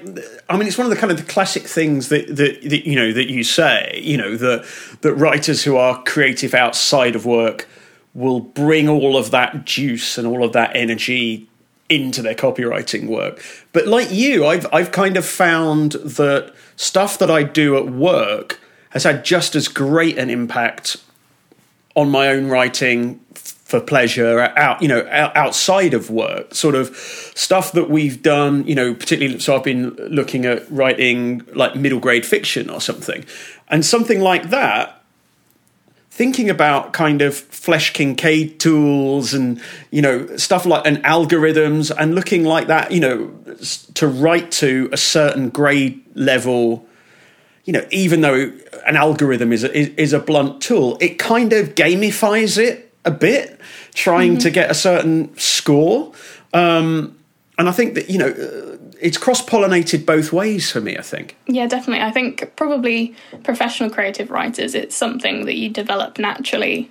[0.49, 2.97] I mean, it's one of the kind of the classic things that, that, that you
[2.97, 4.01] know that you say.
[4.03, 4.67] You know that
[5.01, 7.69] that writers who are creative outside of work
[8.13, 11.49] will bring all of that juice and all of that energy
[11.89, 13.43] into their copywriting work.
[13.73, 18.61] But like you, I've I've kind of found that stuff that I do at work
[18.91, 20.99] has had just as great an impact
[21.97, 23.21] on my own writing
[23.79, 26.95] for pleasure uh, out you know outside of work sort of
[27.35, 32.01] stuff that we've done you know particularly so i've been looking at writing like middle
[32.01, 33.25] grade fiction or something.
[33.69, 35.01] And something like that
[36.11, 39.61] thinking about kind of Flesch Kincaid tools and
[39.91, 43.35] you know stuff like and algorithms and looking like that you know
[43.95, 46.87] to write to a certain grade level
[47.65, 48.53] you know even though
[48.87, 53.11] an algorithm is a, is, is a blunt tool it kind of gamifies it a
[53.11, 53.61] bit,
[53.95, 54.41] trying mm-hmm.
[54.41, 56.13] to get a certain score.
[56.53, 57.19] Um,
[57.59, 61.03] and I think that, you know, uh, it's cross pollinated both ways for me, I
[61.03, 61.37] think.
[61.47, 62.03] Yeah, definitely.
[62.03, 66.91] I think probably professional creative writers, it's something that you develop naturally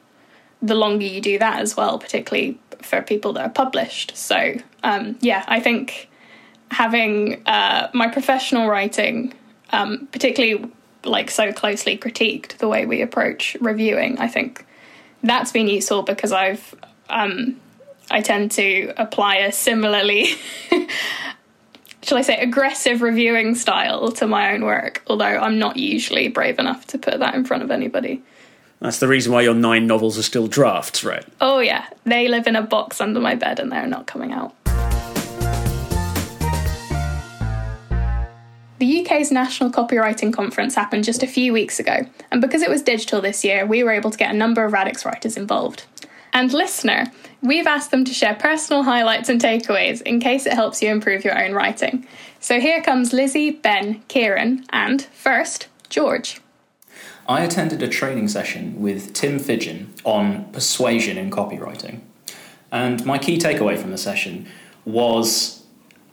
[0.61, 4.15] the longer you do that as well, particularly for people that are published.
[4.15, 6.09] So, um, yeah, I think
[6.71, 9.33] having uh, my professional writing,
[9.71, 10.71] um, particularly
[11.03, 14.65] like so closely critiqued the way we approach reviewing, I think
[15.23, 16.75] that's been useful because I've
[17.09, 17.59] um,
[18.11, 20.27] I tend to apply a similarly
[22.03, 26.59] shall I say aggressive reviewing style to my own work, although I'm not usually brave
[26.59, 28.21] enough to put that in front of anybody.
[28.79, 31.25] That's the reason why your nine novels are still drafts, right?
[31.39, 34.53] Oh yeah, they live in a box under my bed and they're not coming out.
[38.79, 42.81] The UK's National Copywriting Conference happened just a few weeks ago, and because it was
[42.81, 45.85] digital this year, we were able to get a number of Radix writers involved.
[46.33, 47.05] And listener,
[47.41, 51.23] we've asked them to share personal highlights and takeaways in case it helps you improve
[51.23, 52.07] your own writing.
[52.39, 56.41] So here comes Lizzie, Ben, Kieran, and first, George.
[57.29, 62.01] I attended a training session with Tim Fidgeon on persuasion in copywriting.
[62.71, 64.47] And my key takeaway from the session
[64.83, 65.63] was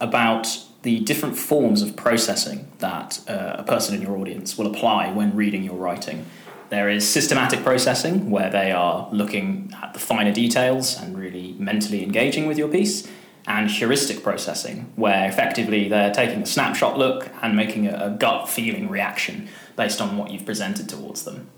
[0.01, 0.47] about
[0.83, 5.35] the different forms of processing that uh, a person in your audience will apply when
[5.37, 6.25] reading your writing.
[6.71, 12.03] There is systematic processing, where they are looking at the finer details and really mentally
[12.03, 13.09] engaging with your piece,
[13.47, 18.49] and heuristic processing, where effectively they're taking a snapshot look and making a, a gut
[18.49, 21.51] feeling reaction based on what you've presented towards them.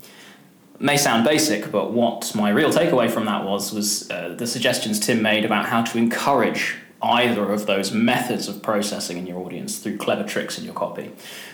[0.79, 4.99] may sound basic, but what my real takeaway from that was was uh, the suggestions
[4.99, 9.77] Tim made about how to encourage either of those methods of processing in your audience
[9.77, 11.11] through clever tricks in your copy.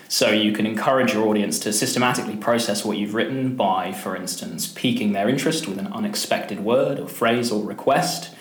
[0.08, 4.68] So you can encourage your audience to systematically process what you've written by, for instance,
[4.68, 8.32] piquing their interest with an unexpected word or phrase or request.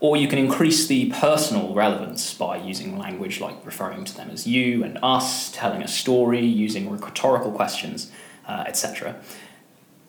[0.00, 4.46] Or you can increase the personal relevance by using language like referring to them as
[4.46, 8.10] you and us, telling a story, using rhetorical questions,
[8.46, 9.16] uh, etc.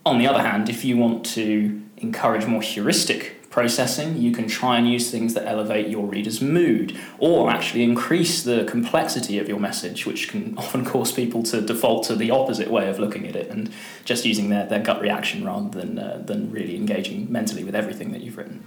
[0.06, 4.78] On the other hand, if you want to encourage more heuristic processing, you can try
[4.78, 9.60] and use things that elevate your reader's mood or actually increase the complexity of your
[9.60, 13.36] message, which can often cause people to default to the opposite way of looking at
[13.36, 13.72] it and
[14.06, 18.12] just using their, their gut reaction rather than, uh, than really engaging mentally with everything
[18.12, 18.64] that you've written.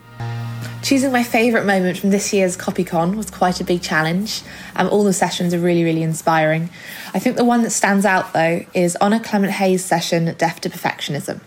[0.83, 4.43] Choosing my favourite moment from this year's CopyCon was quite a big challenge.
[4.77, 6.71] Um, all the sessions are really, really inspiring.
[7.13, 10.71] I think the one that stands out though is Honor Clement Hayes' session, Deaf to
[10.71, 11.41] Perfectionism.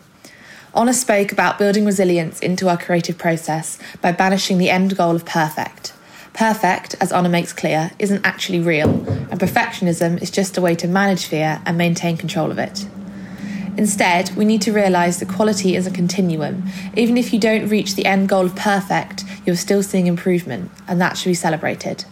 [0.75, 5.23] Honor spoke about building resilience into our creative process by banishing the end goal of
[5.23, 5.93] perfect.
[6.33, 10.87] Perfect, as Honor makes clear, isn't actually real, and perfectionism is just a way to
[10.87, 12.87] manage fear and maintain control of it.
[13.77, 16.63] Instead, we need to realise that quality is a continuum.
[16.97, 20.99] Even if you don't reach the end goal of perfect, you're still seeing improvement, and
[20.99, 22.03] that should be celebrated.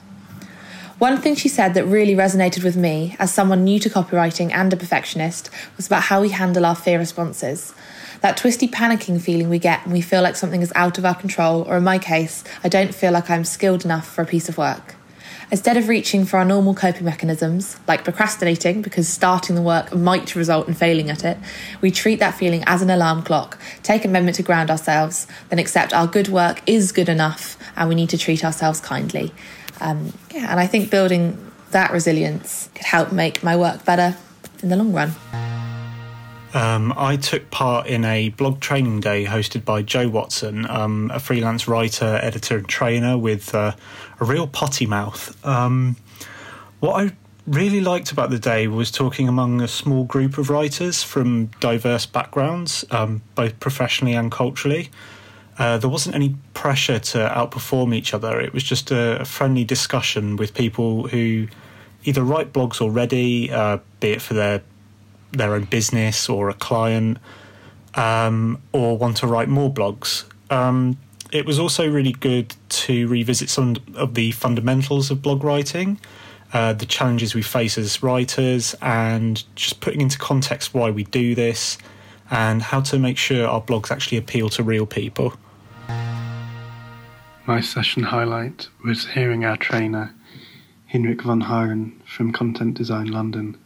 [1.00, 4.72] One thing she said that really resonated with me, as someone new to copywriting and
[4.72, 7.74] a perfectionist, was about how we handle our fear responses.
[8.22, 11.16] That twisty panicking feeling we get when we feel like something is out of our
[11.16, 14.48] control, or in my case, I don't feel like I'm skilled enough for a piece
[14.48, 14.96] of work.
[15.52, 20.34] Instead of reaching for our normal coping mechanisms, like procrastinating because starting the work might
[20.34, 21.38] result in failing at it,
[21.82, 25.60] we treat that feeling as an alarm clock, take a moment to ground ourselves, then
[25.60, 29.34] accept our good work is good enough and we need to treat ourselves kindly.
[29.82, 34.16] Um, yeah, and I think building that resilience could help make my work better
[34.64, 35.12] in the long run.
[36.54, 41.20] Um, I took part in a blog training day hosted by Joe Watson, um, a
[41.20, 43.74] freelance writer, editor, and trainer with uh,
[44.20, 45.46] a real potty mouth.
[45.46, 45.96] Um,
[46.82, 47.16] what I
[47.48, 52.06] really liked about the day was talking among a small group of writers from diverse
[52.06, 54.90] backgrounds, um, both professionally and culturally.
[55.58, 58.40] Uh, there wasn't any pressure to outperform each other.
[58.42, 61.48] It was just a, a friendly discussion with people who
[62.04, 64.64] either write blogs already, uh, be it for their
[65.32, 67.18] their own business or a client,
[67.96, 70.26] um, or want to write more blogs.
[70.50, 70.98] Um,
[71.32, 76.00] it was also really good to revisit some of the fundamentals of blog writing,
[76.54, 81.34] uh, the challenges we face as writers, and just putting into context why we do
[81.36, 81.78] this
[82.30, 85.34] and how to make sure our blogs actually appeal to real people.
[87.48, 90.14] My session highlight was hearing our trainer,
[90.92, 93.58] Hinrik von Haaren from Content Design London,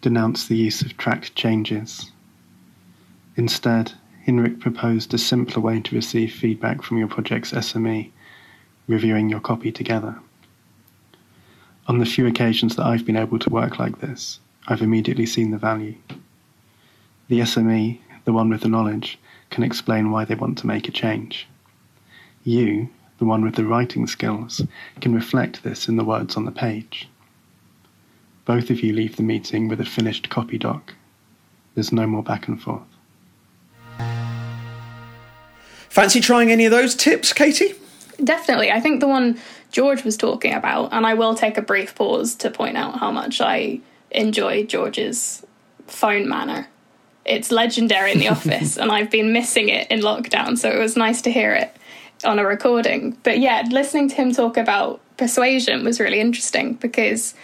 [0.00, 2.10] denounce the use of tracked changes.
[3.36, 3.92] Instead,
[4.26, 8.10] Hinrik proposed a simpler way to receive feedback from your project's SME,
[8.86, 10.18] reviewing your copy together.
[11.86, 15.52] On the few occasions that I've been able to work like this, I've immediately seen
[15.52, 15.94] the value.
[17.28, 19.18] The SME, the one with the knowledge,
[19.50, 21.46] can explain why they want to make a change.
[22.42, 24.62] You, the one with the writing skills,
[25.00, 27.08] can reflect this in the words on the page.
[28.46, 30.94] Both of you leave the meeting with a finished copy doc.
[31.74, 32.82] There's no more back and forth.
[35.90, 37.74] Fancy trying any of those tips, Katie?
[38.22, 38.70] Definitely.
[38.70, 39.38] I think the one
[39.72, 43.10] George was talking about, and I will take a brief pause to point out how
[43.10, 43.80] much I
[44.10, 45.44] enjoy George's
[45.88, 46.68] phone manner.
[47.24, 50.96] It's legendary in the office, and I've been missing it in lockdown, so it was
[50.96, 51.74] nice to hear it
[52.24, 53.18] on a recording.
[53.24, 57.34] But yeah, listening to him talk about persuasion was really interesting because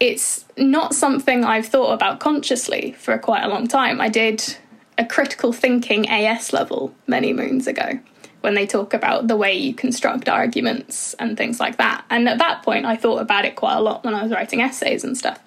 [0.00, 4.00] it's not something I've thought about consciously for quite a long time.
[4.00, 4.56] I did
[4.98, 7.98] a critical thinking AS level many moons ago
[8.40, 12.04] when they talk about the way you construct arguments and things like that.
[12.10, 14.60] And at that point, I thought about it quite a lot when I was writing
[14.60, 15.40] essays and stuff.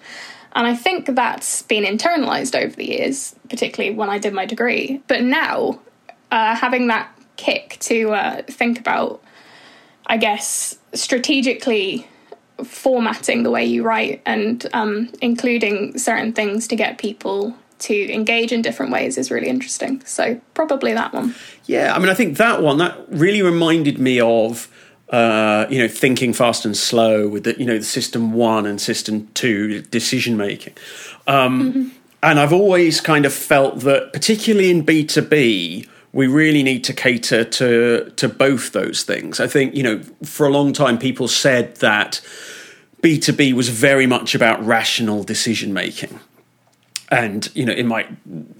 [0.52, 5.00] And I think that's been internalized over the years, particularly when I did my degree.
[5.06, 5.80] But now,
[6.32, 9.22] uh, having that kick to uh, think about,
[10.06, 12.08] I guess, strategically
[12.64, 18.50] formatting the way you write and um, including certain things to get people to engage
[18.50, 20.02] in different ways is really interesting.
[20.04, 21.34] So probably that one.
[21.66, 24.68] Yeah, I mean, I think that one that really reminded me of.
[25.10, 28.78] Uh, you know, thinking fast and slow with the, you know, the system one and
[28.78, 30.74] system two decision making.
[31.26, 31.88] Um, mm-hmm.
[32.22, 36.84] and I've always kind of felt that, particularly in B two B, we really need
[36.84, 39.40] to cater to to both those things.
[39.40, 42.20] I think you know, for a long time, people said that
[43.00, 46.20] B two B was very much about rational decision making.
[47.10, 48.06] And you know, in my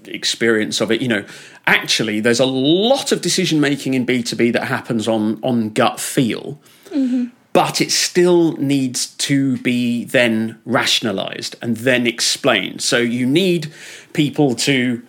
[0.05, 1.23] experience of it, you know,
[1.67, 5.69] actually, there's a lot of decision making in B two B that happens on on
[5.69, 6.59] gut feel.
[6.85, 12.81] Mm-hmm but it still needs to be then rationalized and then explained.
[12.81, 13.73] So you need
[14.13, 15.03] people to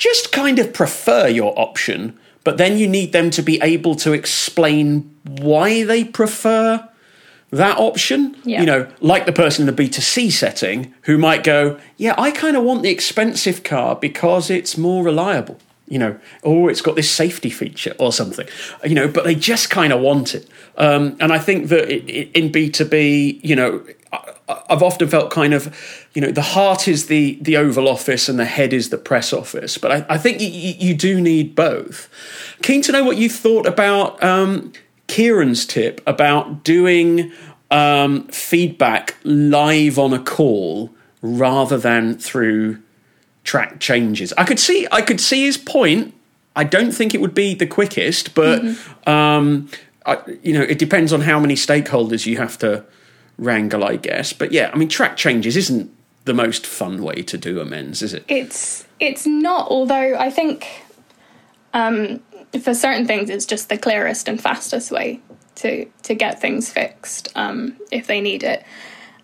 [0.00, 4.12] just kind of prefer your option, but then you need them to be able to
[4.12, 6.88] explain why they prefer
[7.50, 8.34] that option.
[8.44, 8.60] Yeah.
[8.60, 12.56] You know, like the person in the B2C setting who might go, Yeah, I kind
[12.56, 15.58] of want the expensive car because it's more reliable
[15.90, 18.46] you know, or oh, it's got this safety feature or something,
[18.84, 20.48] you know, but they just kind of want it.
[20.76, 23.84] Um, and I think that in B2B, you know,
[24.68, 25.74] I've often felt kind of,
[26.14, 29.32] you know, the heart is the the Oval Office and the head is the press
[29.32, 29.78] office.
[29.78, 32.08] But I, I think you, you, do need both.
[32.62, 34.72] Keen to know what you thought about um,
[35.06, 37.32] Kieran's tip about doing
[37.70, 40.90] um, feedback live on a call
[41.22, 42.78] rather than through
[43.44, 44.32] track changes.
[44.36, 46.14] I could see I could see his point.
[46.56, 49.08] I don't think it would be the quickest, but mm-hmm.
[49.08, 49.68] um,
[50.04, 52.84] I, you know, it depends on how many stakeholders you have to
[53.40, 54.32] wrangle, I guess.
[54.32, 55.90] But yeah, I mean, track changes isn't
[56.24, 58.24] the most fun way to do amends, is it?
[58.28, 59.68] It's it's not.
[59.68, 60.68] Although I think
[61.72, 62.20] um,
[62.62, 65.20] for certain things, it's just the clearest and fastest way
[65.56, 68.64] to to get things fixed um, if they need it.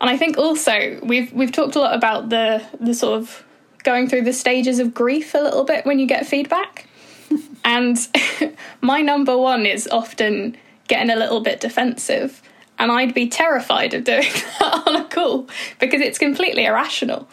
[0.01, 3.45] And I think also we've we've talked a lot about the the sort of
[3.85, 6.89] going through the stages of grief a little bit when you get feedback.
[7.64, 7.99] and
[8.81, 10.57] my number one is often
[10.89, 12.43] getting a little bit defensive.
[12.79, 14.22] And I'd be terrified of doing
[14.61, 15.49] that on a call
[15.79, 17.29] because it's completely irrational.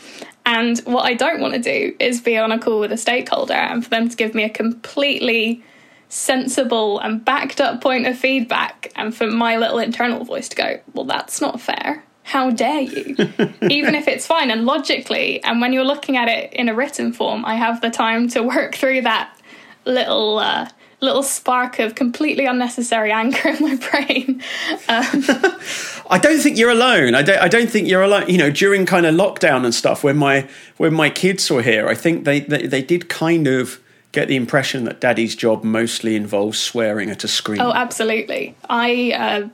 [0.46, 3.54] And what I don't want to do is be on a call with a stakeholder
[3.54, 5.64] and for them to give me a completely
[6.10, 10.80] sensible and backed up point of feedback and for my little internal voice to go,
[10.94, 13.16] well, that's not fair how dare you?
[13.70, 17.14] Even if it's fine and logically, and when you're looking at it in a written
[17.14, 19.38] form, I have the time to work through that
[19.86, 20.70] little uh,
[21.04, 24.42] little spark of completely unnecessary anger in my brain.
[24.88, 25.24] Um,
[26.10, 27.16] I don't think you're alone.
[27.16, 27.40] I don't.
[27.40, 28.28] I don't think you're alone.
[28.28, 30.48] You know, during kind of lockdown and stuff, when my
[30.78, 33.80] when my kids were here, I think they they, they did kind of
[34.12, 37.60] get the impression that daddy's job mostly involves swearing at a screen.
[37.60, 38.56] Oh, absolutely.
[38.70, 39.50] I uh,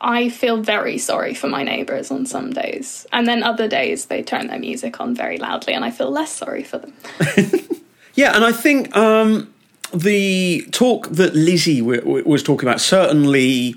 [0.00, 3.06] I feel very sorry for my neighbours on some days.
[3.12, 6.30] And then other days they turn their music on very loudly and I feel less
[6.30, 6.92] sorry for them.
[8.14, 9.53] yeah, and I think um,
[9.94, 13.76] the talk that Lizzie was talking about certainly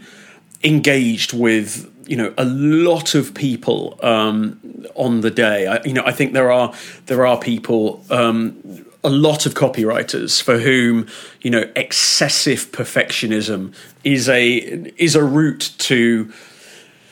[0.64, 4.60] engaged with you know a lot of people um,
[4.96, 5.68] on the day.
[5.68, 6.74] I, you know, I think there are
[7.06, 11.08] there are people um, a lot of copywriters for whom
[11.42, 14.58] you know excessive perfectionism is a
[14.98, 16.32] is a route to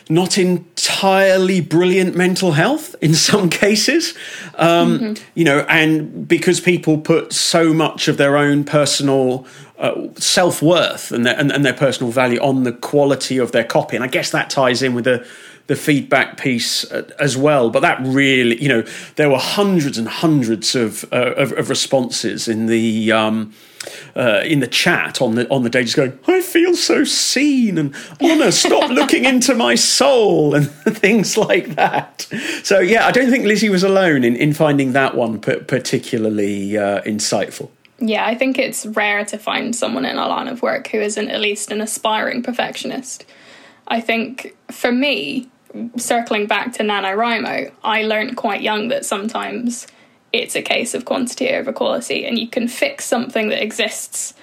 [0.10, 4.14] not entirely brilliant mental health in some cases
[4.56, 5.24] um, mm-hmm.
[5.34, 9.46] you know and because people put so much of their own personal
[9.78, 13.96] uh, self-worth and their, and, and their personal value on the quality of their copy
[13.96, 15.26] and i guess that ties in with the
[15.68, 17.70] the feedback piece uh, as well.
[17.70, 18.84] But that really, you know,
[19.16, 23.12] there were hundreds and hundreds of uh, of, of, responses in the.
[23.12, 23.54] Um,
[24.16, 27.78] uh, in the chat on the on the day, just going, I feel so seen,
[27.78, 32.28] and Honor, stop looking into my soul, and things like that.
[32.64, 37.02] So yeah, I don't think Lizzie was alone in, in finding that one particularly uh,
[37.02, 37.70] insightful.
[38.00, 41.30] Yeah, I think it's rare to find someone in our line of work who isn't
[41.30, 43.26] at least an aspiring perfectionist.
[43.88, 45.50] I think for me,
[45.98, 49.88] circling back to NaNoWriMo, I learned quite young that sometimes
[50.42, 54.34] it's a case of quantity over quality, and you can fix something that exists,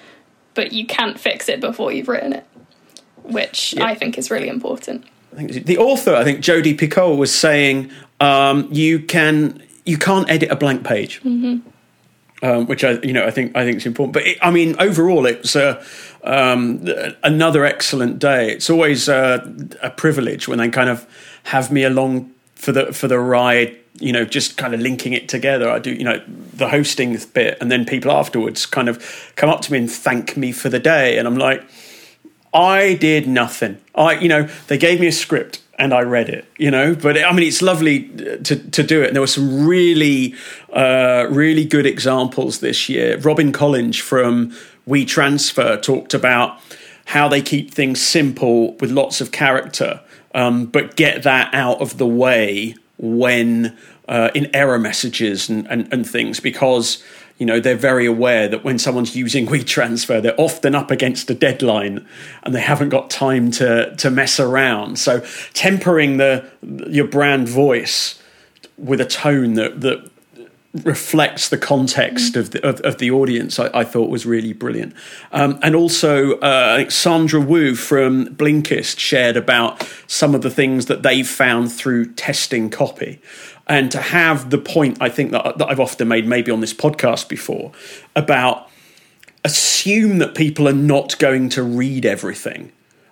[0.53, 2.45] but you can't fix it before you've written it,
[3.23, 3.85] which yeah.
[3.85, 5.05] I think is really important.
[5.33, 10.29] I think the author, I think Jodi Picoult, was saying um, you can you can't
[10.29, 11.21] edit a blank page.
[11.21, 11.69] Mm-hmm
[12.43, 14.13] um, which I you know I think I think is important.
[14.13, 15.83] But it, I mean, overall, it's uh,
[16.23, 16.85] um,
[17.23, 18.51] another excellent day.
[18.51, 19.49] It's always uh,
[19.81, 21.07] a privilege when they kind of
[21.43, 23.77] have me along for the for the ride.
[24.03, 25.69] You know, just kind of linking it together.
[25.69, 29.61] I do, you know, the hosting bit, and then people afterwards kind of come up
[29.61, 31.63] to me and thank me for the day, and I'm like,
[32.53, 33.77] I did nothing.
[33.95, 36.95] I, you know, they gave me a script and I read it, you know.
[36.95, 38.03] But I mean, it's lovely
[38.43, 39.07] to to do it.
[39.07, 40.35] And there were some really,
[40.71, 43.17] uh, really good examples this year.
[43.19, 44.51] Robin Collins from
[44.87, 46.59] WeTransfer talked about
[47.05, 50.01] how they keep things simple with lots of character,
[50.33, 53.75] um, but get that out of the way when
[54.07, 57.03] uh, in error messages and, and, and things because
[57.37, 61.33] you know they're very aware that when someone's using WeTransfer, they're often up against a
[61.33, 62.07] deadline
[62.43, 64.99] and they haven't got time to to mess around.
[64.99, 68.21] So tempering the your brand voice
[68.77, 70.09] with a tone that that
[70.81, 74.95] reflects the context of the of, of the audience, I, I, thought was really brilliant.
[75.31, 81.03] Um, and also, uh, Sandra Wu from Blinkist shared about some of the things that
[81.03, 83.21] they've found through testing copy.
[83.67, 86.73] And to have the point, I think that, that I've often made, maybe on this
[86.73, 87.71] podcast before,
[88.15, 88.69] about
[89.45, 92.71] assume that people are not going to read everything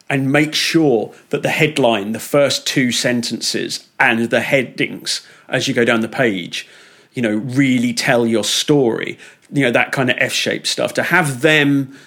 [0.10, 5.74] and make sure that the headline, the first two sentences, and the headings as you
[5.74, 6.68] go down the page
[7.14, 9.18] you know, really tell your story,
[9.52, 11.97] you know, that kind of F shaped stuff, to have them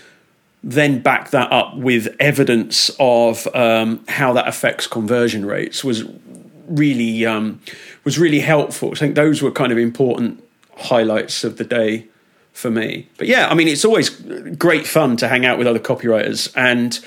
[0.63, 6.05] then back that up with evidence of um, how that affects conversion rates was
[6.67, 7.61] really um,
[8.05, 8.91] was really helpful.
[8.93, 10.43] I think those were kind of important
[10.77, 12.07] highlights of the day
[12.53, 13.09] for me.
[13.19, 16.99] But yeah, I mean, it's always great fun to hang out with other copywriters and.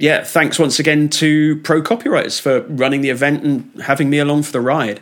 [0.00, 4.44] Yeah, thanks once again to Pro Copywriters for running the event and having me along
[4.44, 5.00] for the ride.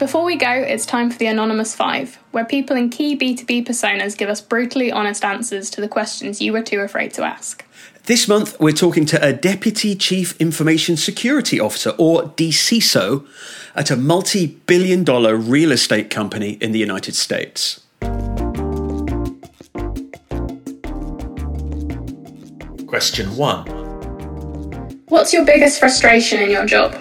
[0.00, 4.16] Before we go, it's time for the Anonymous Five, where people in key B2B personas
[4.16, 7.64] give us brutally honest answers to the questions you were too afraid to ask.
[8.04, 13.26] This month, we're talking to a Deputy Chief Information Security Officer, or DCISO,
[13.76, 17.80] at a multi billion dollar real estate company in the United States.
[22.86, 23.66] Question 1
[25.08, 26.94] What's your biggest frustration in your job?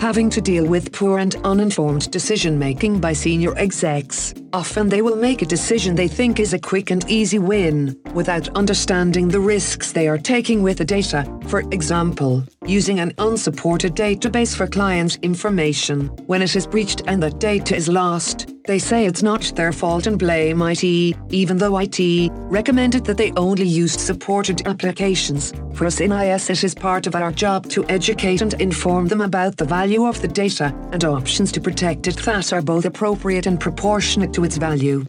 [0.00, 4.32] having to deal with poor and uninformed decision making by senior execs.
[4.52, 8.48] Often they will make a decision they think is a quick and easy win, without
[8.56, 11.26] understanding the risks they are taking with the data.
[11.48, 16.06] For example, using an unsupported database for client information.
[16.26, 20.06] When it is breached and that data is lost, they say it's not their fault
[20.06, 20.84] and blame IT,
[21.30, 25.54] even though IT recommended that they only used supported applications.
[25.72, 29.22] For us in IS, it is part of our job to educate and inform them
[29.22, 33.46] about the value of the data and options to protect it that are both appropriate
[33.46, 35.04] and proportionate to its value.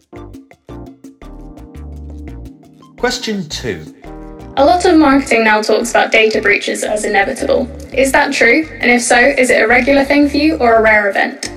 [2.96, 3.96] Question 2
[4.56, 7.70] a lot of marketing now talks about data breaches as inevitable.
[7.94, 8.68] Is that true?
[8.80, 11.50] And if so, is it a regular thing for you or a rare event?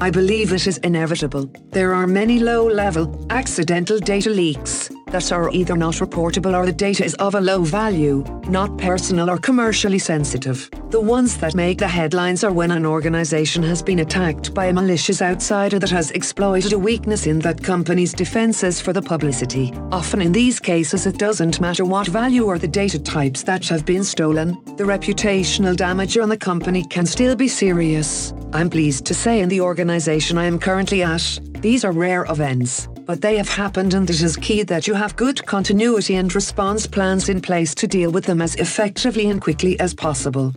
[0.00, 1.50] I believe it is inevitable.
[1.72, 6.72] There are many low level, accidental data leaks that are either not reportable or the
[6.72, 10.68] data is of a low value, not personal or commercially sensitive.
[10.90, 14.72] The ones that make the headlines are when an organization has been attacked by a
[14.72, 19.72] malicious outsider that has exploited a weakness in that company's defenses for the publicity.
[19.90, 23.84] Often in these cases, it doesn't matter what value or the data types that have
[23.86, 28.32] been stolen, the reputational damage on the company can still be serious.
[28.52, 32.88] I'm pleased to say in the organization I am currently at, these are rare events
[33.12, 36.86] but they have happened and it is key that you have good continuity and response
[36.86, 40.54] plans in place to deal with them as effectively and quickly as possible.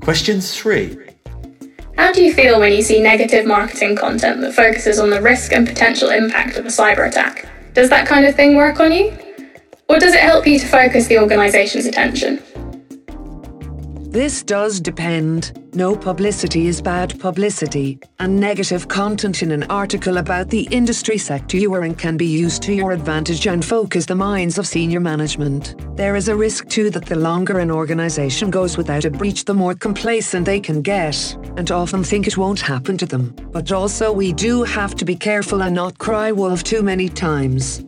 [0.00, 0.96] Question 3.
[1.96, 5.52] How do you feel when you see negative marketing content that focuses on the risk
[5.52, 7.48] and potential impact of a cyber attack?
[7.74, 9.10] Does that kind of thing work on you?
[9.88, 12.40] Or does it help you to focus the organisation's attention?
[14.10, 15.52] This does depend.
[15.72, 21.56] No publicity is bad publicity, and negative content in an article about the industry sector
[21.56, 24.98] you are in can be used to your advantage and focus the minds of senior
[24.98, 25.76] management.
[25.96, 29.54] There is a risk too that the longer an organization goes without a breach, the
[29.54, 33.32] more complacent they can get, and often think it won't happen to them.
[33.52, 37.84] But also, we do have to be careful and not cry wolf too many times.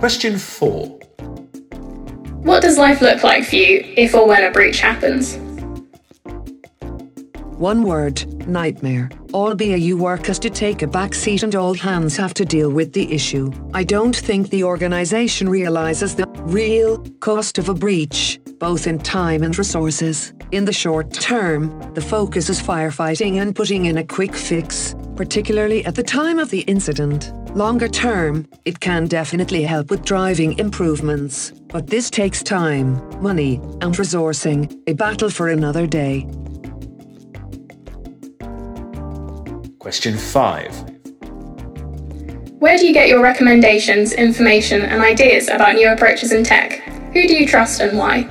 [0.00, 1.01] Question 4.
[2.42, 5.36] What does life look like for you if or when a breach happens?
[7.56, 9.10] One word nightmare.
[9.32, 12.68] All BAU work has to take a back seat and all hands have to deal
[12.68, 13.52] with the issue.
[13.72, 19.44] I don't think the organisation realises the real cost of a breach, both in time
[19.44, 20.32] and resources.
[20.50, 25.84] In the short term, the focus is firefighting and putting in a quick fix, particularly
[25.84, 27.32] at the time of the incident.
[27.56, 33.94] Longer term, it can definitely help with driving improvements, but this takes time, money, and
[33.96, 36.28] resourcing, a battle for another day.
[39.78, 40.90] Question 5.
[42.58, 46.74] Where do you get your recommendations, information, and ideas about new approaches in tech?
[47.14, 48.28] Who do you trust and why?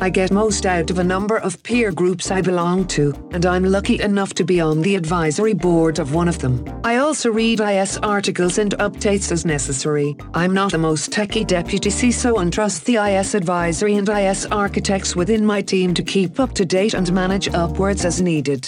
[0.00, 3.64] I get most out of a number of peer groups I belong to, and I'm
[3.64, 6.64] lucky enough to be on the advisory board of one of them.
[6.84, 10.16] I also read IS articles and updates as necessary.
[10.34, 15.16] I'm not the most techie deputy CISO and trust the IS advisory and IS architects
[15.16, 18.66] within my team to keep up to date and manage upwards as needed.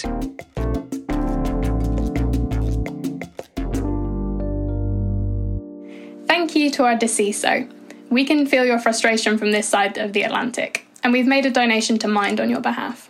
[6.27, 7.71] Thank you to our DCISO.
[8.09, 11.51] We can feel your frustration from this side of the Atlantic, and we've made a
[11.51, 13.09] donation to Mind on your behalf.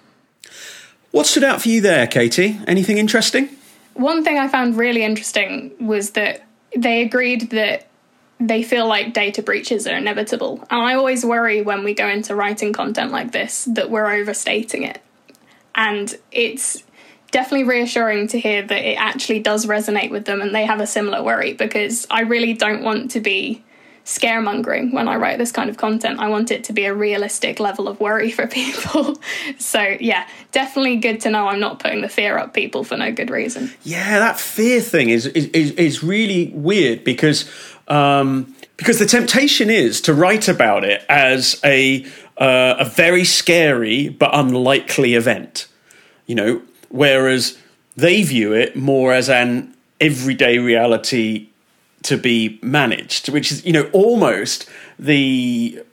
[1.11, 2.59] What stood out for you there, Katie?
[2.67, 3.49] Anything interesting?
[3.93, 7.87] One thing I found really interesting was that they agreed that
[8.39, 10.65] they feel like data breaches are inevitable.
[10.69, 14.83] And I always worry when we go into writing content like this that we're overstating
[14.83, 15.01] it.
[15.75, 16.83] And it's
[17.31, 20.87] definitely reassuring to hear that it actually does resonate with them and they have a
[20.87, 23.63] similar worry because I really don't want to be
[24.05, 26.19] scaremongering when I write this kind of content.
[26.19, 29.17] I want it to be a realistic level of worry for people.
[29.59, 33.11] so, yeah, definitely good to know I'm not putting the fear up people for no
[33.11, 33.71] good reason.
[33.83, 37.49] Yeah, that fear thing is is, is really weird because
[37.87, 42.05] um, because the temptation is to write about it as a
[42.37, 45.67] uh, a very scary but unlikely event,
[46.25, 47.57] you know, whereas
[47.95, 51.50] they view it more as an everyday reality
[52.03, 55.83] to be managed, which is you know almost the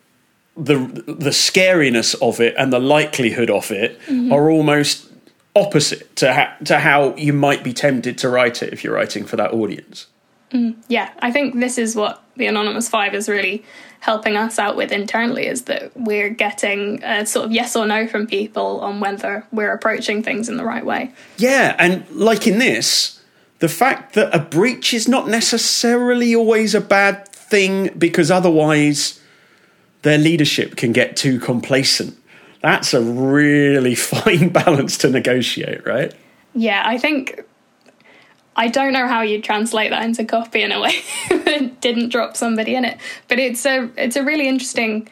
[0.56, 4.32] the the scariness of it and the likelihood of it mm-hmm.
[4.32, 5.08] are almost
[5.54, 9.24] opposite to ha- to how you might be tempted to write it if you're writing
[9.24, 10.06] for that audience.
[10.50, 13.64] Mm, yeah, I think this is what the Anonymous Five is really
[14.00, 18.06] helping us out with internally is that we're getting a sort of yes or no
[18.06, 21.12] from people on whether we're approaching things in the right way.
[21.36, 23.17] Yeah, and like in this,
[23.58, 29.20] the fact that a breach is not necessarily always a bad thing because otherwise
[30.02, 32.16] their leadership can get too complacent.
[32.62, 36.14] That's a really fine balance to negotiate, right?
[36.54, 37.44] Yeah, I think
[38.56, 40.94] I don't know how you translate that into copy in a way
[41.30, 42.98] that didn't drop somebody in it.
[43.28, 45.08] But it's a it's a really interesting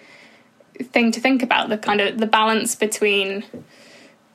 [0.83, 3.45] thing to think about the kind of the balance between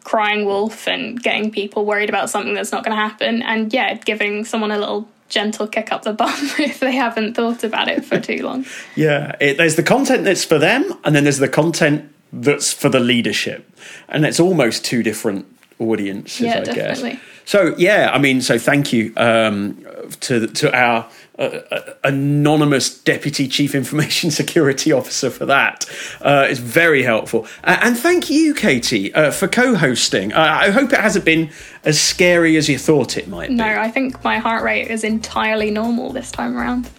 [0.03, 3.41] crying wolf and getting people worried about something that's not going to happen.
[3.41, 7.63] And yeah giving someone a little gentle kick up the bum if they haven't thought
[7.63, 8.65] about it for too long.
[8.95, 12.89] Yeah it, there's the content that's for them and then there's the content that's for
[12.89, 13.69] the leadership.
[14.09, 15.45] And it's almost two different
[15.79, 17.11] audiences yeah, i definitely.
[17.13, 19.85] guess so yeah, I mean, so thank you um,
[20.21, 21.09] to to our
[21.39, 21.59] uh,
[22.03, 25.85] anonymous deputy chief information security officer for that.
[26.21, 30.33] Uh, it's very helpful, uh, and thank you, Katie, uh, for co-hosting.
[30.33, 31.49] Uh, I hope it hasn't been
[31.83, 33.49] as scary as you thought it might.
[33.49, 33.69] No, be.
[33.69, 36.89] No, I think my heart rate is entirely normal this time around.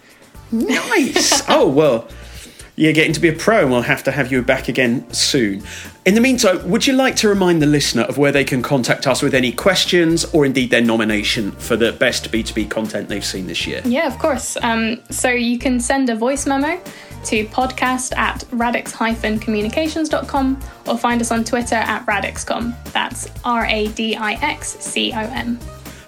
[0.50, 1.42] Nice.
[1.48, 2.08] oh well
[2.76, 5.62] you're getting to be a pro, and we'll have to have you back again soon.
[6.04, 9.06] In the meantime, would you like to remind the listener of where they can contact
[9.06, 13.46] us with any questions or indeed their nomination for the best B2B content they've seen
[13.46, 13.82] this year?
[13.84, 14.56] Yeah, of course.
[14.62, 16.80] Um, so you can send a voice memo
[17.24, 22.74] to podcast at radix-communications.com or find us on Twitter at radixcom.
[22.92, 25.58] That's R A D I X C O M.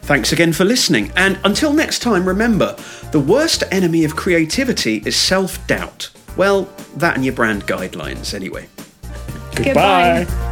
[0.02, 2.76] Thanks again for listening, and until next time, remember
[3.12, 6.10] the worst enemy of creativity is self doubt.
[6.36, 8.68] Well, that and your brand guidelines, anyway.
[9.54, 10.24] Goodbye.
[10.24, 10.50] Goodbye.